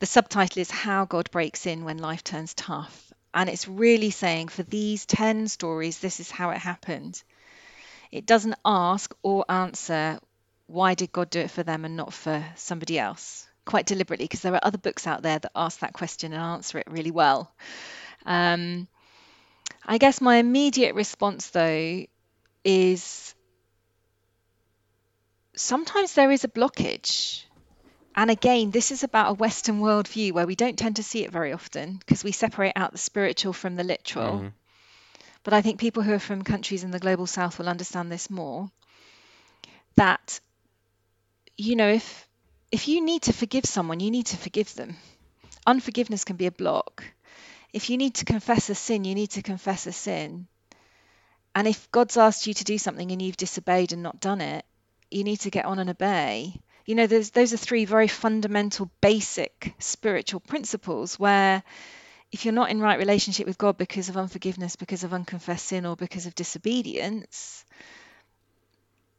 The 0.00 0.06
subtitle 0.06 0.60
is 0.60 0.70
How 0.70 1.04
God 1.04 1.30
Breaks 1.30 1.64
In 1.64 1.84
When 1.84 1.98
Life 1.98 2.24
Turns 2.24 2.54
Tough. 2.54 3.12
And 3.32 3.48
it's 3.48 3.68
really 3.68 4.10
saying 4.10 4.48
for 4.48 4.64
these 4.64 5.06
10 5.06 5.46
stories, 5.46 6.00
this 6.00 6.18
is 6.18 6.30
how 6.30 6.50
it 6.50 6.58
happened. 6.58 7.22
It 8.10 8.26
doesn't 8.26 8.56
ask 8.64 9.14
or 9.22 9.44
answer 9.48 10.18
why 10.70 10.94
did 10.94 11.12
God 11.12 11.30
do 11.30 11.40
it 11.40 11.50
for 11.50 11.62
them 11.62 11.84
and 11.84 11.96
not 11.96 12.12
for 12.12 12.44
somebody 12.54 12.98
else, 12.98 13.46
quite 13.64 13.86
deliberately, 13.86 14.24
because 14.24 14.40
there 14.40 14.54
are 14.54 14.60
other 14.62 14.78
books 14.78 15.06
out 15.06 15.22
there 15.22 15.38
that 15.38 15.52
ask 15.54 15.80
that 15.80 15.92
question 15.92 16.32
and 16.32 16.40
answer 16.40 16.78
it 16.78 16.86
really 16.88 17.10
well. 17.10 17.52
Um, 18.24 18.86
I 19.84 19.98
guess 19.98 20.20
my 20.20 20.36
immediate 20.36 20.94
response, 20.94 21.50
though, 21.50 22.06
is 22.64 23.34
sometimes 25.56 26.14
there 26.14 26.30
is 26.30 26.44
a 26.44 26.48
blockage. 26.48 27.44
And 28.14 28.30
again, 28.30 28.70
this 28.70 28.90
is 28.90 29.02
about 29.04 29.30
a 29.30 29.34
Western 29.34 29.80
worldview 29.80 30.32
where 30.32 30.46
we 30.46 30.56
don't 30.56 30.78
tend 30.78 30.96
to 30.96 31.02
see 31.02 31.24
it 31.24 31.32
very 31.32 31.52
often 31.52 31.96
because 31.96 32.22
we 32.22 32.32
separate 32.32 32.72
out 32.76 32.92
the 32.92 32.98
spiritual 32.98 33.52
from 33.52 33.76
the 33.76 33.84
literal. 33.84 34.40
Mhm. 34.40 34.52
But 35.42 35.54
I 35.54 35.62
think 35.62 35.80
people 35.80 36.02
who 36.02 36.12
are 36.12 36.18
from 36.18 36.42
countries 36.42 36.84
in 36.84 36.90
the 36.90 36.98
global 36.98 37.26
south 37.26 37.58
will 37.58 37.68
understand 37.68 38.10
this 38.10 38.28
more. 38.28 38.70
That, 39.96 40.40
you 41.60 41.76
know, 41.76 41.88
if 41.88 42.28
if 42.72 42.88
you 42.88 43.04
need 43.04 43.22
to 43.22 43.32
forgive 43.32 43.64
someone, 43.64 44.00
you 44.00 44.10
need 44.10 44.26
to 44.26 44.36
forgive 44.36 44.74
them. 44.74 44.96
Unforgiveness 45.66 46.24
can 46.24 46.36
be 46.36 46.46
a 46.46 46.52
block. 46.52 47.04
If 47.72 47.90
you 47.90 47.98
need 47.98 48.14
to 48.16 48.24
confess 48.24 48.70
a 48.70 48.74
sin, 48.74 49.04
you 49.04 49.14
need 49.14 49.30
to 49.32 49.42
confess 49.42 49.86
a 49.86 49.92
sin. 49.92 50.46
And 51.54 51.68
if 51.68 51.90
God's 51.90 52.16
asked 52.16 52.46
you 52.46 52.54
to 52.54 52.64
do 52.64 52.78
something 52.78 53.10
and 53.10 53.20
you've 53.20 53.36
disobeyed 53.36 53.92
and 53.92 54.02
not 54.02 54.20
done 54.20 54.40
it, 54.40 54.64
you 55.10 55.24
need 55.24 55.40
to 55.40 55.50
get 55.50 55.64
on 55.64 55.78
and 55.78 55.90
obey. 55.90 56.60
You 56.86 56.94
know, 56.94 57.06
those 57.06 57.52
are 57.52 57.56
three 57.56 57.84
very 57.84 58.08
fundamental, 58.08 58.90
basic 59.00 59.74
spiritual 59.78 60.40
principles 60.40 61.18
where 61.18 61.62
if 62.32 62.44
you're 62.44 62.54
not 62.54 62.70
in 62.70 62.80
right 62.80 62.98
relationship 62.98 63.46
with 63.46 63.58
God 63.58 63.76
because 63.76 64.08
of 64.08 64.16
unforgiveness, 64.16 64.76
because 64.76 65.04
of 65.04 65.12
unconfessed 65.12 65.66
sin, 65.66 65.84
or 65.84 65.96
because 65.96 66.26
of 66.26 66.34
disobedience, 66.34 67.64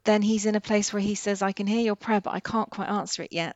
then 0.03 0.21
He's 0.21 0.45
in 0.45 0.55
a 0.55 0.61
place 0.61 0.91
where 0.93 1.01
He 1.01 1.15
says, 1.15 1.41
I 1.41 1.51
can 1.51 1.67
hear 1.67 1.81
your 1.81 1.95
prayer, 1.95 2.21
but 2.21 2.33
I 2.33 2.39
can't 2.39 2.69
quite 2.69 2.89
answer 2.89 3.23
it 3.23 3.31
yet. 3.33 3.55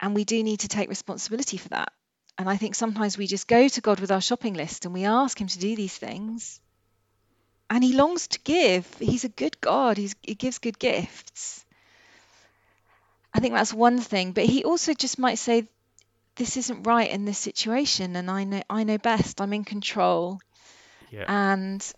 And 0.00 0.14
we 0.14 0.24
do 0.24 0.42
need 0.42 0.60
to 0.60 0.68
take 0.68 0.88
responsibility 0.88 1.56
for 1.56 1.70
that. 1.70 1.92
And 2.36 2.48
I 2.48 2.56
think 2.56 2.74
sometimes 2.76 3.18
we 3.18 3.26
just 3.26 3.48
go 3.48 3.66
to 3.66 3.80
God 3.80 3.98
with 3.98 4.12
our 4.12 4.20
shopping 4.20 4.54
list 4.54 4.84
and 4.84 4.94
we 4.94 5.04
ask 5.04 5.40
Him 5.40 5.48
to 5.48 5.58
do 5.58 5.74
these 5.74 5.96
things. 5.96 6.60
And 7.68 7.82
He 7.82 7.94
longs 7.94 8.28
to 8.28 8.38
give. 8.40 8.86
He's 8.98 9.24
a 9.24 9.28
good 9.28 9.60
God, 9.60 9.96
He's, 9.96 10.14
He 10.22 10.34
gives 10.34 10.58
good 10.58 10.78
gifts. 10.78 11.64
I 13.34 13.40
think 13.40 13.54
that's 13.54 13.74
one 13.74 13.98
thing. 13.98 14.32
But 14.32 14.44
He 14.44 14.64
also 14.64 14.94
just 14.94 15.18
might 15.18 15.38
say, 15.38 15.68
This 16.36 16.56
isn't 16.56 16.84
right 16.86 17.10
in 17.10 17.24
this 17.24 17.38
situation, 17.38 18.14
and 18.16 18.30
I 18.30 18.44
know 18.44 18.62
I 18.70 18.84
know 18.84 18.98
best. 18.98 19.40
I'm 19.40 19.52
in 19.52 19.64
control, 19.64 20.40
Yeah. 21.10 21.24
and 21.28 21.92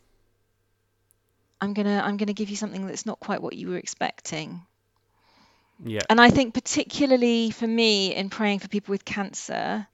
I'm 1.61 1.75
gonna 1.75 2.03
I'm 2.05 2.17
gonna 2.17 2.33
give 2.33 2.51
you 2.51 2.57
something 2.57 2.87
that's 2.87 3.07
not 3.07 3.21
quite 3.21 3.43
what 3.43 3.55
you 3.55 3.69
were 3.69 3.77
expecting. 3.77 4.63
yeah. 5.85 6.03
And 6.09 6.21
I 6.21 6.31
think, 6.31 6.55
particularly 6.55 7.51
for 7.51 7.67
me, 7.67 8.15
in 8.15 8.31
praying 8.31 8.61
for 8.61 8.69
people 8.69 8.93
with 8.93 9.05
cancer, 9.05 9.87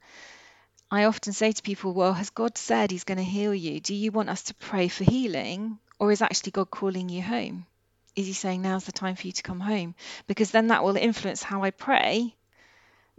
I 0.90 1.04
often 1.04 1.32
say 1.32 1.52
to 1.52 1.62
people, 1.62 1.92
Well, 1.92 2.12
has 2.12 2.30
God 2.30 2.56
said 2.56 2.90
He's 2.90 3.04
going 3.04 3.18
to 3.18 3.24
heal 3.24 3.54
you? 3.54 3.80
Do 3.80 3.94
you 3.94 4.12
want 4.12 4.30
us 4.30 4.44
to 4.44 4.54
pray 4.54 4.88
for 4.88 5.04
healing? 5.04 5.78
Or 5.98 6.12
is 6.12 6.22
actually 6.22 6.52
God 6.52 6.70
calling 6.70 7.08
you 7.08 7.22
home? 7.22 7.66
Is 8.14 8.26
He 8.26 8.32
saying 8.32 8.62
now's 8.62 8.84
the 8.84 8.92
time 8.92 9.16
for 9.16 9.26
you 9.26 9.32
to 9.32 9.42
come 9.42 9.60
home? 9.60 9.94
Because 10.26 10.50
then 10.50 10.68
that 10.68 10.84
will 10.84 10.96
influence 10.96 11.42
how 11.42 11.62
I 11.64 11.70
pray 11.70 12.34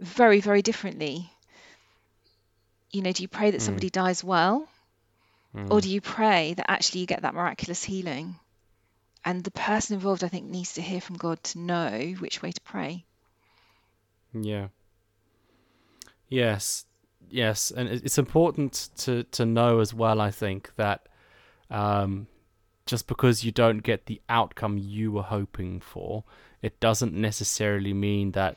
very, 0.00 0.40
very 0.40 0.62
differently. 0.62 1.30
You 2.90 3.02
know, 3.02 3.12
do 3.12 3.22
you 3.22 3.28
pray 3.28 3.50
that 3.50 3.60
Mm. 3.60 3.64
somebody 3.64 3.90
dies 3.90 4.24
well? 4.24 4.66
Mm. 5.54 5.70
Or 5.70 5.80
do 5.80 5.88
you 5.90 6.00
pray 6.00 6.54
that 6.54 6.70
actually 6.70 7.00
you 7.02 7.06
get 7.06 7.22
that 7.22 7.34
miraculous 7.34 7.84
healing? 7.84 8.36
And 9.24 9.44
the 9.44 9.50
person 9.50 9.94
involved, 9.94 10.24
I 10.24 10.28
think, 10.28 10.46
needs 10.46 10.74
to 10.74 10.82
hear 10.82 11.00
from 11.00 11.16
God 11.16 11.42
to 11.44 11.58
know 11.58 12.14
which 12.18 12.40
way 12.40 12.52
to 12.52 12.60
pray. 12.60 13.04
Yeah. 14.32 14.68
Yes. 16.28 16.84
Yes, 17.30 17.70
and 17.70 17.88
it's 17.88 18.18
important 18.18 18.88
to 18.98 19.24
to 19.24 19.44
know 19.44 19.80
as 19.80 19.92
well. 19.92 20.20
I 20.20 20.30
think 20.30 20.74
that 20.76 21.08
um, 21.70 22.26
just 22.86 23.06
because 23.06 23.44
you 23.44 23.52
don't 23.52 23.82
get 23.82 24.06
the 24.06 24.20
outcome 24.28 24.78
you 24.78 25.12
were 25.12 25.22
hoping 25.22 25.80
for, 25.80 26.24
it 26.62 26.80
doesn't 26.80 27.12
necessarily 27.12 27.92
mean 27.92 28.32
that 28.32 28.56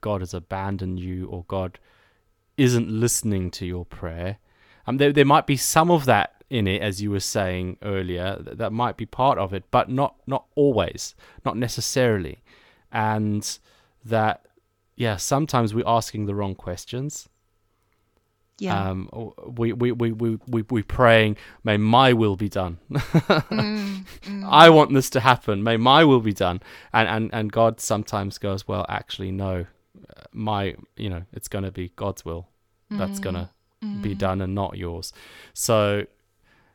God 0.00 0.22
has 0.22 0.34
abandoned 0.34 0.98
you 0.98 1.26
or 1.28 1.44
God 1.46 1.78
isn't 2.56 2.88
listening 2.90 3.50
to 3.52 3.66
your 3.66 3.84
prayer. 3.84 4.38
Um, 4.86 4.96
there 4.96 5.12
there 5.12 5.24
might 5.24 5.46
be 5.46 5.56
some 5.56 5.90
of 5.90 6.04
that 6.06 6.37
in 6.50 6.66
it, 6.66 6.80
as 6.82 7.02
you 7.02 7.10
were 7.10 7.20
saying 7.20 7.76
earlier. 7.82 8.36
That, 8.40 8.58
that 8.58 8.72
might 8.72 8.96
be 8.96 9.06
part 9.06 9.38
of 9.38 9.52
it, 9.52 9.64
but 9.70 9.88
not 9.90 10.16
not 10.26 10.46
always, 10.54 11.14
not 11.44 11.56
necessarily, 11.56 12.38
and 12.92 13.58
that 14.04 14.46
yeah, 14.96 15.16
sometimes 15.16 15.74
we're 15.74 15.86
asking 15.86 16.26
the 16.26 16.34
wrong 16.34 16.54
questions. 16.54 17.28
Yeah. 18.60 18.90
Um, 18.90 19.08
we 19.56 19.72
we 19.72 19.92
we 19.92 20.10
we 20.10 20.38
we 20.48 20.62
we 20.68 20.82
praying, 20.82 21.36
may 21.62 21.76
my 21.76 22.12
will 22.12 22.36
be 22.36 22.48
done. 22.48 22.78
Mm, 23.48 24.04
mm. 24.22 24.48
I 24.50 24.68
want 24.70 24.92
this 24.92 25.10
to 25.10 25.20
happen. 25.20 25.62
May 25.62 25.76
my 25.76 26.04
will 26.04 26.20
be 26.20 26.32
done. 26.32 26.60
And 26.92 27.08
and 27.08 27.30
and 27.32 27.52
God 27.52 27.80
sometimes 27.80 28.38
goes, 28.38 28.66
well, 28.66 28.84
actually, 28.88 29.30
no, 29.30 29.66
my 30.32 30.74
you 30.96 31.08
know, 31.08 31.22
it's 31.32 31.48
going 31.48 31.64
to 31.64 31.70
be 31.70 31.92
God's 31.96 32.24
will 32.24 32.48
that's 32.90 33.20
going 33.20 33.34
to 33.36 33.48
be 34.02 34.14
Mm. 34.14 34.18
done 34.18 34.40
and 34.40 34.54
not 34.54 34.76
yours. 34.76 35.12
So. 35.54 36.06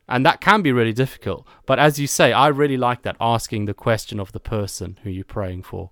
And 0.07 0.25
that 0.25 0.41
can 0.41 0.61
be 0.61 0.71
really 0.71 0.93
difficult. 0.93 1.47
But 1.65 1.79
as 1.79 1.97
you 1.99 2.07
say, 2.07 2.33
I 2.33 2.47
really 2.47 2.77
like 2.77 3.03
that 3.03 3.15
asking 3.21 3.65
the 3.65 3.73
question 3.73 4.19
of 4.19 4.31
the 4.33 4.39
person 4.39 4.99
who 5.03 5.09
you're 5.09 5.23
praying 5.23 5.63
for, 5.63 5.91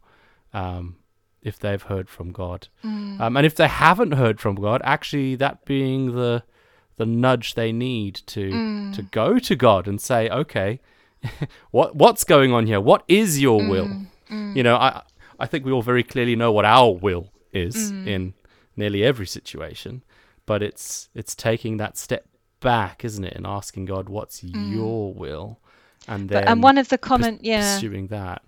um, 0.54 0.98
if 1.42 1.58
they've 1.58 1.82
heard 1.82 2.10
from 2.10 2.32
God. 2.32 2.68
Mm. 2.84 3.20
Um, 3.22 3.38
and 3.38 3.46
if 3.46 3.56
they 3.56 3.68
haven't 3.68 4.12
heard 4.14 4.40
from 4.40 4.56
God, 4.56 4.82
actually 4.84 5.36
that 5.36 5.66
being 5.66 6.14
the 6.16 6.44
the 6.98 7.06
nudge 7.06 7.56
they 7.56 7.72
need 7.72 8.16
to 8.28 8.52
Mm. 8.52 8.94
to 8.96 9.02
go 9.02 9.40
to 9.40 9.56
God 9.56 9.88
and 9.88 10.00
say, 10.00 10.30
okay, 10.30 10.80
what 11.72 11.96
what's 11.96 12.24
going 12.24 12.52
on 12.54 12.68
here? 12.68 12.80
What 12.82 13.04
is 13.08 13.42
your 13.42 13.58
will? 13.68 13.88
Mm. 13.88 14.06
Mm. 14.30 14.56
You 14.56 14.64
know, 14.64 14.76
I 14.76 15.02
I 15.40 15.46
think 15.48 15.66
we 15.66 15.72
all 15.72 15.82
very 15.82 16.04
clearly 16.04 16.36
know 16.36 16.52
what 16.52 16.66
our 16.66 16.92
will 16.94 17.32
is 17.54 17.92
Mm. 17.92 18.08
in 18.08 18.34
nearly 18.76 19.04
every 19.04 19.26
situation, 19.28 20.04
but 20.46 20.62
it's 20.62 21.10
it's 21.16 21.34
taking 21.36 21.78
that 21.78 21.98
step 21.98 22.26
back, 22.62 23.04
isn't 23.04 23.24
it, 23.24 23.36
and 23.36 23.46
asking 23.46 23.86
God, 23.86 24.08
what's 24.08 24.44
your 24.44 25.14
will, 25.14 25.60
and 26.08 26.30
then 26.30 26.44
Mm. 26.44 26.46
But, 26.46 26.52
and 26.52 26.64
one 26.64 26.78
of 26.78 26.88
the 26.90 26.98
common, 26.98 27.40
yeah, 27.42 27.76
pursuing 27.76 28.08
that. 28.08 28.42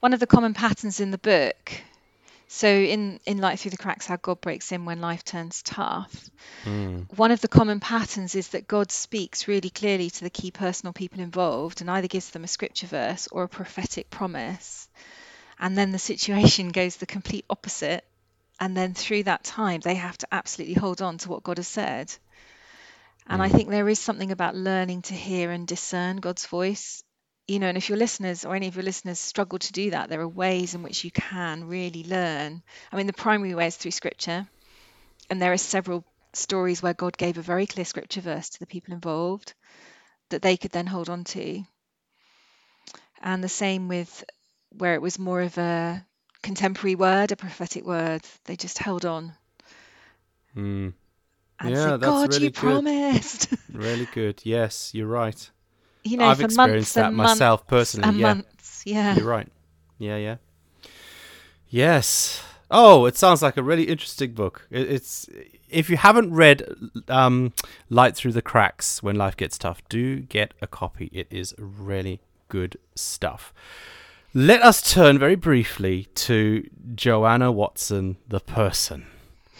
one 0.00 0.12
of 0.12 0.20
the 0.20 0.26
common 0.26 0.54
patterns 0.54 1.00
in 1.00 1.10
the 1.10 1.18
book. 1.18 1.72
So 2.50 2.66
in 2.66 3.20
in 3.26 3.38
Light 3.38 3.60
Through 3.60 3.72
the 3.72 3.76
Cracks, 3.76 4.06
how 4.06 4.16
God 4.16 4.40
breaks 4.40 4.72
in 4.72 4.86
when 4.86 5.02
life 5.02 5.22
turns 5.22 5.62
tough. 5.62 6.30
Mm. 6.64 7.06
One 7.16 7.30
of 7.30 7.42
the 7.42 7.48
common 7.48 7.78
patterns 7.78 8.34
is 8.34 8.48
that 8.48 8.66
God 8.66 8.90
speaks 8.90 9.46
really 9.46 9.68
clearly 9.68 10.08
to 10.08 10.24
the 10.24 10.30
key 10.30 10.50
personal 10.50 10.94
people 10.94 11.20
involved 11.20 11.82
and 11.82 11.90
either 11.90 12.08
gives 12.08 12.30
them 12.30 12.44
a 12.44 12.48
scripture 12.48 12.86
verse 12.86 13.28
or 13.30 13.42
a 13.42 13.48
prophetic 13.48 14.08
promise. 14.08 14.88
And 15.60 15.76
then 15.76 15.92
the 15.92 15.98
situation 15.98 16.68
goes 16.80 16.96
the 16.96 17.06
complete 17.06 17.44
opposite. 17.50 18.04
And 18.60 18.76
then 18.76 18.94
through 18.94 19.24
that 19.24 19.44
time, 19.44 19.80
they 19.80 19.94
have 19.94 20.18
to 20.18 20.26
absolutely 20.32 20.74
hold 20.74 21.00
on 21.02 21.18
to 21.18 21.28
what 21.28 21.44
God 21.44 21.58
has 21.58 21.68
said. 21.68 22.12
And 23.28 23.42
I 23.42 23.48
Mm. 23.48 23.52
think 23.52 23.68
there 23.70 23.88
is 23.88 23.98
something 23.98 24.32
about 24.32 24.54
learning 24.56 25.02
to 25.02 25.14
hear 25.14 25.50
and 25.50 25.66
discern 25.66 26.16
God's 26.18 26.46
voice. 26.46 27.02
You 27.46 27.58
know, 27.58 27.68
and 27.68 27.76
if 27.78 27.88
your 27.88 27.98
listeners 27.98 28.44
or 28.44 28.54
any 28.54 28.68
of 28.68 28.76
your 28.76 28.84
listeners 28.84 29.18
struggle 29.18 29.58
to 29.58 29.72
do 29.72 29.90
that, 29.90 30.08
there 30.08 30.20
are 30.20 30.28
ways 30.28 30.74
in 30.74 30.82
which 30.82 31.04
you 31.04 31.10
can 31.10 31.64
really 31.64 32.04
learn. 32.04 32.62
I 32.92 32.96
mean, 32.96 33.06
the 33.06 33.12
primary 33.12 33.54
way 33.54 33.66
is 33.68 33.76
through 33.76 33.92
scripture. 33.92 34.46
And 35.30 35.40
there 35.40 35.52
are 35.52 35.58
several 35.58 36.04
stories 36.34 36.82
where 36.82 36.94
God 36.94 37.16
gave 37.16 37.38
a 37.38 37.42
very 37.42 37.66
clear 37.66 37.84
scripture 37.84 38.20
verse 38.20 38.50
to 38.50 38.58
the 38.60 38.66
people 38.66 38.94
involved 38.94 39.54
that 40.30 40.42
they 40.42 40.56
could 40.56 40.72
then 40.72 40.86
hold 40.86 41.08
on 41.08 41.24
to. 41.24 41.62
And 43.20 43.42
the 43.42 43.48
same 43.48 43.88
with 43.88 44.24
where 44.70 44.94
it 44.94 45.02
was 45.02 45.18
more 45.18 45.40
of 45.42 45.56
a 45.58 46.04
contemporary 46.42 46.94
word, 46.96 47.32
a 47.32 47.36
prophetic 47.36 47.84
word, 47.84 48.22
they 48.44 48.56
just 48.56 48.78
held 48.78 49.04
on 49.04 49.34
Mm. 50.56 50.92
And 51.60 51.70
Yeah, 51.70 51.96
that's 51.96 52.04
God, 52.04 52.28
really 52.32 52.44
you 52.46 52.50
good. 52.50 52.54
promised. 52.54 53.48
Really 53.72 54.08
good. 54.12 54.40
Yes, 54.44 54.92
you're 54.92 55.06
right. 55.06 55.50
you 56.02 56.16
know, 56.16 56.26
I've 56.26 56.40
experienced 56.40 56.94
that 56.96 57.12
myself 57.12 57.66
personally. 57.66 58.18
yeah, 58.18 58.34
months. 58.34 58.82
Yeah. 58.84 59.14
you're 59.16 59.26
right. 59.26 59.48
Yeah, 59.98 60.16
yeah. 60.16 60.36
Yes. 61.68 62.42
Oh, 62.70 63.06
it 63.06 63.16
sounds 63.16 63.40
like 63.42 63.56
a 63.56 63.62
really 63.62 63.84
interesting 63.84 64.32
book. 64.32 64.66
It's 64.70 65.28
if 65.68 65.88
you 65.90 65.96
haven't 65.96 66.32
read 66.34 66.62
um, 67.08 67.52
Light 67.88 68.16
Through 68.16 68.32
the 68.32 68.42
Cracks 68.42 69.02
When 69.02 69.16
Life 69.16 69.36
Gets 69.36 69.58
Tough, 69.58 69.80
do 69.88 70.20
get 70.20 70.54
a 70.60 70.66
copy. 70.66 71.08
It 71.12 71.28
is 71.30 71.54
really 71.58 72.20
good 72.48 72.76
stuff. 72.94 73.52
Let 74.34 74.62
us 74.62 74.92
turn 74.92 75.18
very 75.18 75.36
briefly 75.36 76.08
to 76.16 76.68
Joanna 76.94 77.50
Watson, 77.52 78.16
the 78.28 78.40
person, 78.40 79.06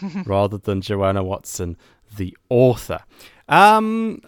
rather 0.27 0.59
than 0.59 0.81
Joanna 0.81 1.23
Watson, 1.23 1.77
the 2.17 2.37
author. 2.49 3.01
Um, 3.49 4.21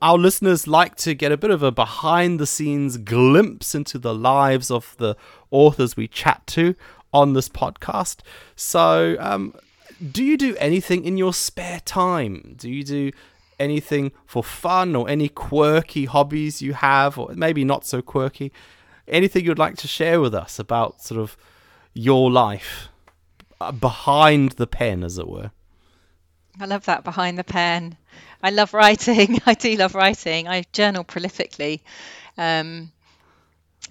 our 0.00 0.18
listeners 0.18 0.66
like 0.66 0.96
to 0.96 1.14
get 1.14 1.32
a 1.32 1.36
bit 1.36 1.50
of 1.50 1.62
a 1.62 1.70
behind 1.70 2.40
the 2.40 2.46
scenes 2.46 2.96
glimpse 2.96 3.74
into 3.74 3.98
the 3.98 4.14
lives 4.14 4.70
of 4.70 4.94
the 4.98 5.16
authors 5.50 5.96
we 5.96 6.08
chat 6.08 6.46
to 6.48 6.74
on 7.12 7.32
this 7.32 7.48
podcast. 7.48 8.18
So, 8.56 9.16
um, 9.18 9.54
do 10.12 10.22
you 10.22 10.36
do 10.36 10.56
anything 10.56 11.04
in 11.04 11.16
your 11.16 11.34
spare 11.34 11.80
time? 11.80 12.54
Do 12.56 12.70
you 12.70 12.84
do 12.84 13.12
anything 13.58 14.12
for 14.26 14.44
fun 14.44 14.94
or 14.94 15.08
any 15.08 15.28
quirky 15.28 16.04
hobbies 16.04 16.62
you 16.62 16.74
have, 16.74 17.18
or 17.18 17.32
maybe 17.34 17.64
not 17.64 17.84
so 17.84 18.00
quirky? 18.00 18.52
Anything 19.06 19.44
you'd 19.44 19.58
like 19.58 19.76
to 19.78 19.88
share 19.88 20.20
with 20.20 20.34
us 20.34 20.58
about 20.58 21.02
sort 21.02 21.20
of 21.20 21.36
your 21.94 22.30
life 22.30 22.88
behind 23.78 24.52
the 24.52 24.66
pen, 24.66 25.02
as 25.02 25.18
it 25.18 25.28
were? 25.28 25.50
I 26.60 26.66
love 26.66 26.86
that 26.86 27.04
behind 27.04 27.38
the 27.38 27.44
pen. 27.44 27.96
I 28.42 28.50
love 28.50 28.74
writing. 28.74 29.40
I 29.46 29.54
do 29.54 29.76
love 29.76 29.94
writing. 29.94 30.48
I 30.48 30.64
journal 30.72 31.04
prolifically. 31.04 31.80
Um, 32.36 32.92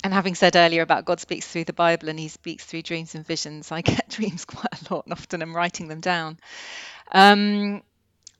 and 0.03 0.13
having 0.13 0.35
said 0.35 0.55
earlier 0.55 0.81
about 0.81 1.05
God 1.05 1.19
speaks 1.19 1.47
through 1.47 1.65
the 1.65 1.73
Bible 1.73 2.09
and 2.09 2.19
he 2.19 2.27
speaks 2.27 2.63
through 2.63 2.83
dreams 2.83 3.15
and 3.15 3.25
visions, 3.25 3.71
I 3.71 3.81
get 3.93 4.09
dreams 4.09 4.45
quite 4.45 4.89
a 4.89 4.93
lot 4.93 5.05
and 5.05 5.13
often 5.13 5.41
I'm 5.41 5.55
writing 5.55 5.87
them 5.87 6.01
down. 6.01 6.37
Um, 7.11 7.81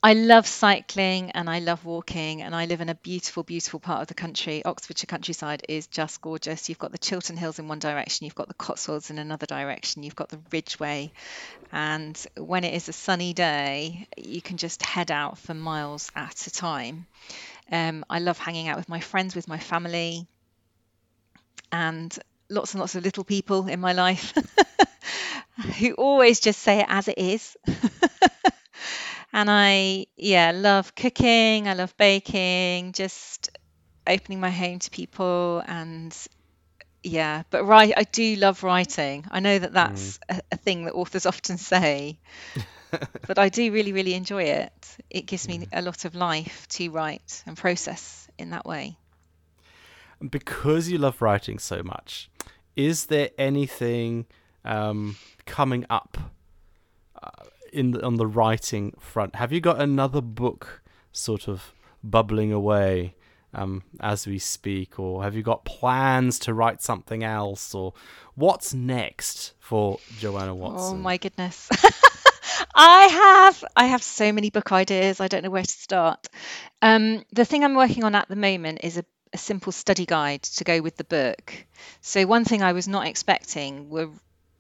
I 0.04 0.14
love 0.14 0.46
cycling 0.48 1.32
and 1.32 1.50
I 1.50 1.60
love 1.60 1.84
walking, 1.84 2.42
and 2.42 2.56
I 2.56 2.66
live 2.66 2.82
in 2.82 2.90
a 2.90 2.96
beautiful, 2.96 3.44
beautiful 3.44 3.80
part 3.80 4.02
of 4.02 4.08
the 4.08 4.14
country. 4.14 4.64
Oxfordshire 4.64 5.08
countryside 5.08 5.64
is 5.68 5.88
just 5.88 6.22
gorgeous. 6.22 6.70
You've 6.70 6.78
got 6.78 6.92
the 6.92 7.00
Chiltern 7.00 7.36
Hills 7.36 7.60
in 7.60 7.68
one 7.68 7.80
direction, 7.80 8.26
you've 8.26 8.36
got 8.36 8.48
the 8.48 8.54
Cotswolds 8.54 9.10
in 9.10 9.18
another 9.18 9.48
direction, 9.48 10.04
you've 10.04 10.16
got 10.16 10.30
the 10.30 10.40
Ridgeway, 10.52 11.12
and 11.72 12.16
when 12.38 12.64
it 12.64 12.74
is 12.76 12.90
a 12.90 12.94
sunny 12.94 13.34
day, 13.34 14.08
you 14.18 14.42
can 14.42 14.58
just 14.58 14.84
head 14.84 15.12
out 15.12 15.40
for 15.40 15.54
miles 15.54 16.12
at 16.16 16.48
a 16.48 16.52
time. 16.52 17.08
Um, 17.72 18.06
I 18.10 18.20
love 18.20 18.38
hanging 18.38 18.68
out 18.68 18.78
with 18.78 18.90
my 18.90 19.00
friends, 19.00 19.36
with 19.36 19.48
my 19.48 19.60
family, 19.60 20.28
and 21.72 22.18
lots 22.50 22.74
and 22.74 22.80
lots 22.80 22.96
of 22.96 23.04
little 23.04 23.24
people 23.24 23.68
in 23.68 23.80
my 23.80 23.94
life 23.94 24.34
who 25.80 25.94
always 25.94 26.40
just 26.40 26.62
say 26.62 26.80
it 26.80 26.86
as 26.88 27.08
it 27.08 27.18
is. 27.18 27.58
and 29.34 29.50
I, 29.50 30.08
yeah, 30.16 30.52
love 30.54 30.96
cooking. 30.96 31.68
I 31.68 31.74
love 31.74 31.96
baking. 31.98 32.94
Just 32.94 33.50
opening 34.08 34.40
my 34.40 34.50
home 34.50 34.80
to 34.80 34.90
people 34.90 35.62
and 35.68 36.16
yeah 37.04 37.44
but 37.50 37.66
right 37.66 37.94
i 37.98 38.04
do 38.04 38.38
love 38.38 38.64
writing 38.64 39.26
i 39.32 39.42
know 39.42 39.60
that 39.60 39.74
that's 39.74 40.18
a, 40.30 40.42
a 40.54 40.56
thing 40.58 40.86
that 40.86 40.94
authors 40.94 41.26
often 41.26 41.58
say 41.58 42.18
but 43.28 43.38
i 43.38 43.50
do 43.50 43.70
really 43.72 43.92
really 43.92 44.14
enjoy 44.14 44.44
it 44.44 44.98
it 45.10 45.26
gives 45.26 45.46
me 45.48 45.68
a 45.74 45.82
lot 45.82 46.06
of 46.06 46.16
life 46.16 46.66
to 46.70 46.90
write 46.90 47.44
and 47.46 47.58
process 47.58 48.30
in 48.38 48.52
that 48.52 48.66
way 48.66 48.98
because 50.20 50.90
you 50.90 50.98
love 50.98 51.22
writing 51.22 51.60
so 51.60 51.84
much, 51.84 52.30
is 52.76 53.08
there 53.08 53.30
anything 53.38 54.26
um, 54.66 55.16
coming 55.46 55.86
up 55.90 56.18
uh, 57.22 57.30
in 57.78 57.92
the, 57.92 58.06
on 58.06 58.16
the 58.16 58.28
writing 58.28 58.94
front? 59.00 59.36
Have 59.36 59.52
you 59.52 59.62
got 59.62 59.82
another 59.82 60.22
book 60.22 60.82
sort 61.12 61.48
of 61.48 61.74
bubbling 62.04 62.52
away 62.52 63.16
um, 63.54 63.84
as 64.00 64.28
we 64.28 64.40
speak, 64.40 65.00
or 65.00 65.24
have 65.24 65.36
you 65.36 65.42
got 65.42 65.66
plans 65.66 66.38
to 66.40 66.54
write 66.54 66.82
something 66.82 67.24
else, 67.24 67.74
or 67.74 67.94
what's 68.36 68.74
next 68.74 69.54
for 69.60 70.00
Joanna 70.20 70.54
Watson? 70.54 70.98
oh 70.98 71.02
my 71.02 71.18
goodness 71.18 71.70
I 72.76 73.06
have 73.06 73.64
I 73.76 73.86
have 73.86 74.04
so 74.04 74.32
many 74.32 74.50
book 74.50 74.72
ideas. 74.72 75.20
I 75.20 75.28
don't 75.28 75.44
know 75.44 75.50
where 75.50 75.64
to 75.64 75.70
start. 75.70 76.28
Um, 76.82 77.24
the 77.32 77.46
thing 77.46 77.64
I'm 77.64 77.76
working 77.76 78.04
on 78.04 78.16
at 78.16 78.28
the 78.28 78.36
moment 78.36 78.80
is 78.84 78.98
a 78.98 79.06
a 79.34 79.38
simple 79.38 79.72
study 79.72 80.06
guide 80.06 80.44
to 80.44 80.64
go 80.64 80.82
with 80.82 80.98
the 80.98 81.04
book. 81.04 81.54
So, 82.02 82.26
one 82.26 82.46
thing 82.46 82.62
I 82.64 82.74
was 82.74 82.88
not 82.88 83.08
expecting 83.08 83.90
were 83.90 84.10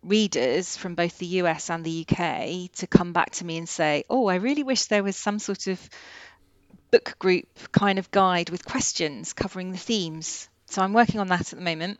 readers 0.03 0.77
from 0.77 0.95
both 0.95 1.17
the 1.17 1.25
US 1.41 1.69
and 1.69 1.83
the 1.83 2.05
UK 2.07 2.71
to 2.77 2.87
come 2.87 3.13
back 3.13 3.31
to 3.31 3.45
me 3.45 3.57
and 3.57 3.67
say, 3.67 4.03
Oh, 4.09 4.27
I 4.27 4.35
really 4.35 4.63
wish 4.63 4.85
there 4.85 5.03
was 5.03 5.15
some 5.15 5.39
sort 5.39 5.67
of 5.67 5.89
book 6.91 7.15
group 7.19 7.47
kind 7.71 7.99
of 7.99 8.11
guide 8.11 8.49
with 8.49 8.65
questions 8.65 9.33
covering 9.33 9.71
the 9.71 9.77
themes. 9.77 10.49
So, 10.67 10.81
I'm 10.81 10.93
working 10.93 11.19
on 11.19 11.27
that 11.27 11.53
at 11.53 11.59
the 11.59 11.63
moment. 11.63 11.99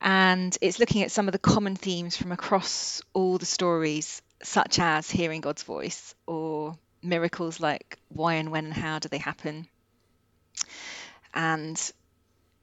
And 0.00 0.56
it's 0.60 0.78
looking 0.78 1.02
at 1.02 1.10
some 1.10 1.28
of 1.28 1.32
the 1.32 1.38
common 1.38 1.74
themes 1.74 2.16
from 2.16 2.30
across 2.30 3.02
all 3.14 3.38
the 3.38 3.46
stories, 3.46 4.22
such 4.42 4.78
as 4.78 5.10
hearing 5.10 5.40
God's 5.40 5.64
voice 5.64 6.14
or 6.26 6.78
miracles 7.02 7.58
like 7.60 7.98
why 8.08 8.34
and 8.34 8.50
when 8.50 8.66
and 8.66 8.74
how 8.74 8.98
do 8.98 9.08
they 9.08 9.18
happen 9.18 9.66
and 11.34 11.92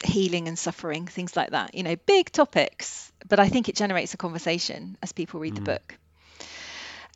healing 0.06 0.48
and 0.48 0.58
suffering, 0.58 1.08
things 1.08 1.36
like 1.36 1.52
that. 1.52 1.76
You 1.76 1.84
know, 1.84 1.96
big 1.96 2.32
topics, 2.32 3.12
but 3.28 3.39
I 3.39 3.50
think 3.50 3.70
it 3.70 3.76
generates 3.76 4.13
a 4.13 4.18
conversation 4.18 4.98
as 5.02 5.12
people 5.12 5.39
read 5.39 5.56
the 5.56 5.62
book. 5.62 5.98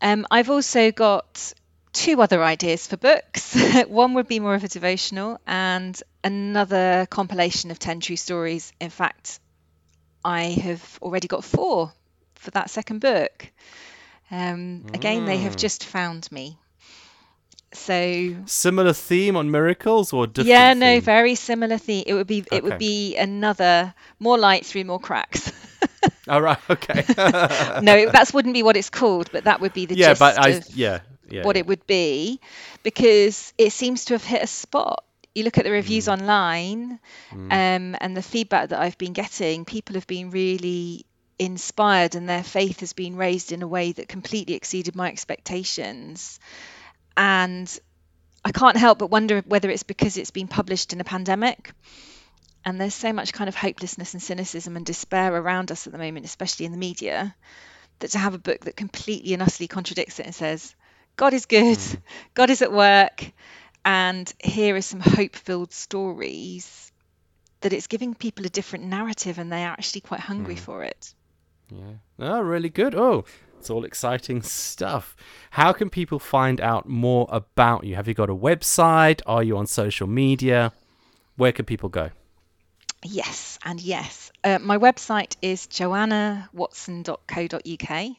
Um, 0.02 0.26
I've 0.32 0.50
also 0.50 0.92
got 0.92 1.54
two 1.94 2.22
other 2.22 2.44
ideas 2.44 2.88
for 2.88 2.98
books. 2.98 3.56
One 3.88 4.14
would 4.14 4.28
be 4.28 4.40
more 4.40 4.56
of 4.56 4.64
a 4.64 4.68
devotional, 4.68 5.40
and 5.46 6.02
another 6.24 7.08
compilation 7.10 7.72
of 7.72 7.80
10 7.80 8.00
true 8.00 8.16
stories. 8.16 8.72
In 8.80 8.90
fact, 8.90 9.40
I 10.24 10.44
have 10.44 11.00
already 11.02 11.28
got 11.28 11.44
four 11.44 11.92
for 12.36 12.52
that 12.52 12.70
second 12.70 13.00
book. 13.00 13.52
Um, 14.32 14.86
Again, 14.94 15.26
they 15.26 15.38
have 15.38 15.58
just 15.58 15.84
found 15.84 16.32
me. 16.32 16.58
So 17.74 18.36
Similar 18.46 18.94
theme 18.94 19.36
on 19.36 19.52
miracles 19.52 20.14
or 20.14 20.28
different? 20.28 20.48
yeah, 20.48 20.74
no, 20.74 20.96
theme? 20.96 21.02
very 21.02 21.36
similar 21.36 21.78
theme. 21.78 22.04
It 22.08 22.14
would 22.14 22.28
be 22.28 22.46
it 22.52 22.64
Okay. 22.64 22.64
would 22.64 22.78
be 22.78 23.16
another 23.18 23.94
more 24.20 24.38
light 24.38 24.66
through 24.66 24.86
more 24.86 25.00
cracks. 25.00 25.52
All 26.28 26.42
right. 26.42 26.58
Okay. 26.70 27.06
no, 27.80 27.96
it- 27.96 28.12
that 28.12 28.32
wouldn't 28.34 28.54
be 28.54 28.64
what 28.64 28.78
it's 28.78 28.90
called, 28.90 29.32
but 29.32 29.46
that 29.46 29.60
would 29.62 29.74
be 29.74 29.86
the 29.86 29.96
yeah, 29.96 30.14
gist 30.14 30.20
but 30.20 30.38
I 30.38 30.50
of 30.50 30.66
yeah 30.74 31.00
yeah. 31.30 31.42
what 31.44 31.58
it 31.58 31.66
would 31.68 31.86
be, 31.88 32.40
because 32.84 33.54
it 33.58 33.72
seems 33.72 34.06
to 34.06 34.14
have 34.16 34.24
hit 34.24 34.44
a 34.44 34.48
spot. 34.48 35.04
You 35.36 35.44
look 35.44 35.58
at 35.58 35.64
the 35.66 35.72
reviews 35.72 36.06
Mm. 36.06 36.14
online, 36.14 37.00
um, 37.32 37.96
and 38.02 38.18
the 38.18 38.22
feedback 38.22 38.70
that 38.70 38.80
I've 38.82 38.98
been 38.98 39.14
getting. 39.14 39.66
People 39.66 39.96
have 39.96 40.08
been 40.08 40.32
really 40.32 41.06
inspired, 41.38 42.16
and 42.16 42.28
their 42.28 42.44
faith 42.44 42.80
has 42.82 42.94
been 42.94 43.16
raised 43.16 43.52
in 43.52 43.62
a 43.62 43.68
way 43.68 43.92
that 43.94 44.08
completely 44.10 44.56
exceeded 44.56 44.96
my 44.96 45.08
expectations. 45.08 46.40
And 47.20 47.80
I 48.46 48.54
can't 48.54 48.78
help 48.78 49.00
but 49.00 49.12
wonder 49.12 49.42
whether 49.42 49.70
it's 49.70 49.84
because 49.84 50.16
it's 50.16 50.32
been 50.32 50.48
published 50.48 50.94
in 50.94 51.02
a 51.02 51.04
pandemic. 51.04 51.74
And 52.64 52.80
there's 52.80 52.96
so 52.96 53.12
much 53.12 53.34
kind 53.34 53.50
of 53.50 53.56
hopelessness 53.56 54.14
and 54.14 54.24
cynicism 54.24 54.78
and 54.78 54.86
despair 54.86 55.36
around 55.36 55.70
us 55.70 55.86
at 55.86 55.92
the 55.92 56.00
moment, 56.00 56.26
especially 56.26 56.66
in 56.66 56.72
the 56.72 56.78
media, 56.78 57.36
that 58.00 58.12
to 58.12 58.18
have 58.18 58.36
a 58.36 58.40
book 58.40 58.62
that 58.62 58.78
completely 58.78 59.34
and 59.34 59.44
utterly 59.44 59.68
contradicts 59.68 60.22
it 60.22 60.28
and 60.28 60.34
says, 60.34 60.74
God 61.18 61.34
is 61.34 61.46
good, 61.46 61.78
hmm. 61.78 61.98
God 62.34 62.50
is 62.50 62.62
at 62.62 62.72
work, 62.72 63.30
and 63.84 64.34
here 64.40 64.78
are 64.78 64.82
some 64.82 65.02
hope 65.02 65.36
filled 65.36 65.74
stories, 65.74 66.94
that 67.60 67.74
it's 67.74 67.88
giving 67.88 68.16
people 68.16 68.46
a 68.46 68.50
different 68.50 68.86
narrative 68.86 69.40
and 69.40 69.52
they're 69.52 69.68
actually 69.68 70.02
quite 70.02 70.22
hungry 70.22 70.56
hmm. 70.56 70.62
for 70.62 70.84
it. 70.86 71.14
Yeah. 71.70 71.96
Oh, 72.20 72.40
really 72.40 72.70
good. 72.70 72.96
Oh, 72.96 73.26
it's 73.60 73.70
all 73.70 73.84
exciting 73.84 74.42
stuff. 74.42 75.18
How 75.52 75.74
can 75.74 75.90
people 75.90 76.18
find 76.18 76.62
out 76.62 76.88
more 76.88 77.28
about 77.30 77.84
you? 77.84 77.96
Have 77.96 78.08
you 78.08 78.14
got 78.14 78.30
a 78.30 78.36
website? 78.36 79.20
Are 79.26 79.44
you 79.44 79.58
on 79.58 79.68
social 79.68 80.08
media? 80.08 80.72
Where 81.36 81.52
can 81.52 81.66
people 81.66 81.90
go? 81.90 82.12
Yes, 83.04 83.60
and 83.64 83.82
yes. 83.82 84.32
Uh, 84.44 84.60
my 84.60 84.78
website 84.78 85.38
is 85.42 85.68
joannawatson.co.uk. 85.68 88.16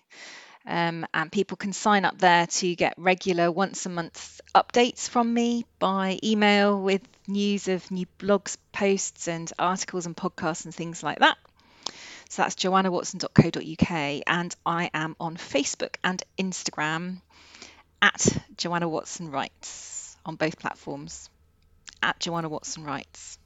Um, 0.67 1.07
and 1.15 1.33
people 1.33 1.57
can 1.57 1.73
sign 1.73 2.05
up 2.05 2.19
there 2.19 2.47
to 2.47 2.75
get 2.75 2.93
regular 2.99 3.51
once 3.51 3.87
a 3.87 3.89
month 3.89 4.43
updates 4.55 5.09
from 5.09 5.33
me 5.33 5.65
by 5.79 6.19
email 6.23 6.83
with 6.83 7.01
news 7.27 7.67
of 7.69 7.91
new 7.91 8.05
blogs, 8.19 8.59
posts, 8.73 9.27
and 9.27 9.51
articles 9.59 10.05
and 10.05 10.15
podcasts 10.15 10.67
and 10.67 10.75
things 10.75 11.03
like 11.03 11.21
that. 11.21 11.39
So 12.31 12.43
that's 12.43 12.55
joannawatson.co.uk. 12.55 14.23
And 14.25 14.57
I 14.65 14.89
am 14.95 15.17
on 15.19 15.37
Facebook 15.37 15.97
and 16.05 16.23
Instagram 16.39 17.21
at 18.01 18.25
Joanna 18.57 18.89
Watson 18.89 19.33
Writes 19.33 20.17
on 20.25 20.37
both 20.37 20.57
platforms. 20.57 21.29
at 22.03 22.21
Joanna 22.21 22.49
Watson 22.49 22.85
Writes. 22.85 23.40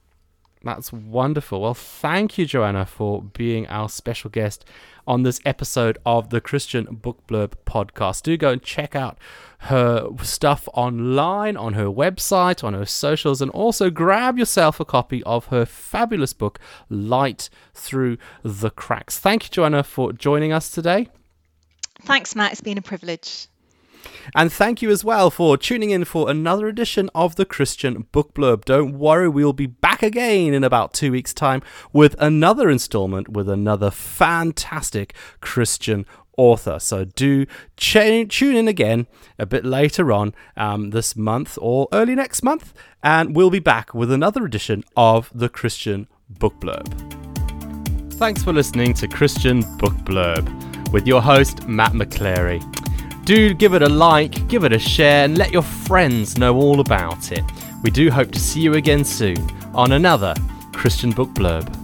That's 0.65 0.93
wonderful. 0.93 1.61
Well, 1.61 1.75
thank 1.75 2.39
you, 2.39 2.47
Joanna, 2.47 2.87
for 2.87 3.23
being 3.23 3.67
our 3.67 3.89
special 3.89 4.31
guest 4.31 4.65
on 5.07 5.23
this 5.23 5.41
episode 5.45 5.99
of 6.07 6.31
the 6.31 6.41
Christian 6.41 6.87
Book 6.87 7.27
Blurb 7.29 7.53
podcast. 7.67 8.23
Do 8.23 8.37
go 8.37 8.53
and 8.53 8.63
check 8.63 8.97
out 8.97 9.19
her 9.59 10.09
stuff 10.23 10.69
online, 10.73 11.57
on 11.57 11.75
her 11.75 11.87
website, 11.87 12.65
on 12.65 12.75
her 12.75 12.87
socials, 12.87 13.43
and 13.43 13.51
also 13.51 13.91
grab 13.91 14.39
yourself 14.39 14.81
a 14.81 14.85
copy 14.85 15.23
of 15.25 15.47
her 15.47 15.67
fabulous 15.67 16.33
book, 16.33 16.59
Light 16.89 17.51
Through 17.75 18.17
the 18.43 18.71
Cracks. 18.71 19.19
Thank 19.19 19.45
you, 19.45 19.51
Joanna, 19.51 19.83
for 19.83 20.13
joining 20.13 20.53
us 20.53 20.71
today. 20.71 21.09
Thanks, 22.03 22.35
Matt. 22.35 22.53
It's 22.53 22.61
been 22.61 22.79
a 22.79 22.83
privilege. 22.83 23.49
And 24.35 24.53
thank 24.53 24.83
you 24.83 24.91
as 24.91 25.05
well 25.05 25.31
for 25.31 25.57
tuning 25.57 25.91
in 25.91 26.05
for 26.05 26.31
another 26.31 26.69
edition 26.69 27.11
of 27.15 27.37
the 27.37 27.45
Christian 27.45 28.07
Book 28.13 28.35
Blurb. 28.35 28.65
Don't 28.65 28.99
worry, 28.99 29.29
we'll 29.29 29.53
be 29.53 29.67
back 29.67 30.03
again 30.03 30.55
in 30.55 30.65
about 30.65 30.95
two 30.95 31.13
weeks' 31.13 31.35
time 31.35 31.63
with 31.93 32.15
another 32.19 32.71
installment 32.71 33.29
with 33.29 33.49
another 33.49 33.91
fantastic 33.91 35.15
Christian 35.41 36.07
author. 36.37 36.79
So 36.79 37.05
do 37.05 37.47
ch- 37.77 38.29
tune 38.29 38.57
in 38.57 38.69
again 38.69 39.07
a 39.39 39.47
bit 39.47 39.65
later 39.65 40.13
on 40.13 40.35
um, 40.57 40.91
this 40.91 41.17
month 41.17 41.59
or 41.61 41.89
early 41.93 42.15
next 42.15 42.43
month, 42.43 42.73
and 43.03 43.37
we'll 43.37 43.51
be 43.51 43.61
back 43.61 43.95
with 43.95 44.11
another 44.11 44.45
edition 44.45 44.85
of 44.97 45.31
the 45.35 45.49
Christian 45.49 46.09
Book 46.29 46.55
Blurb. 46.61 46.89
Thanks 48.15 48.43
for 48.45 48.53
listening 48.53 48.95
to 48.95 49.09
Christian 49.09 49.61
Book 49.79 49.95
Blurb 50.05 50.93
with 50.93 51.07
your 51.07 51.21
host, 51.21 51.67
Matt 51.67 51.93
McClary. 51.93 52.84
Do 53.25 53.55
give 53.55 53.73
it 53.73 53.81
a 53.81 53.89
like, 53.89 54.47
give 54.49 54.65
it 54.65 54.73
a 54.75 54.79
share, 54.79 55.25
and 55.25 55.39
let 55.39 55.51
your 55.51 55.63
friends 55.63 56.37
know 56.37 56.57
all 56.57 56.81
about 56.81 57.33
it. 57.33 57.43
We 57.83 57.91
do 57.91 58.11
hope 58.11 58.31
to 58.33 58.39
see 58.39 58.61
you 58.61 58.75
again 58.75 59.03
soon 59.03 59.39
on 59.75 59.93
another 59.93 60.35
Christian 60.73 61.11
Book 61.11 61.31
Blurb. 61.31 61.84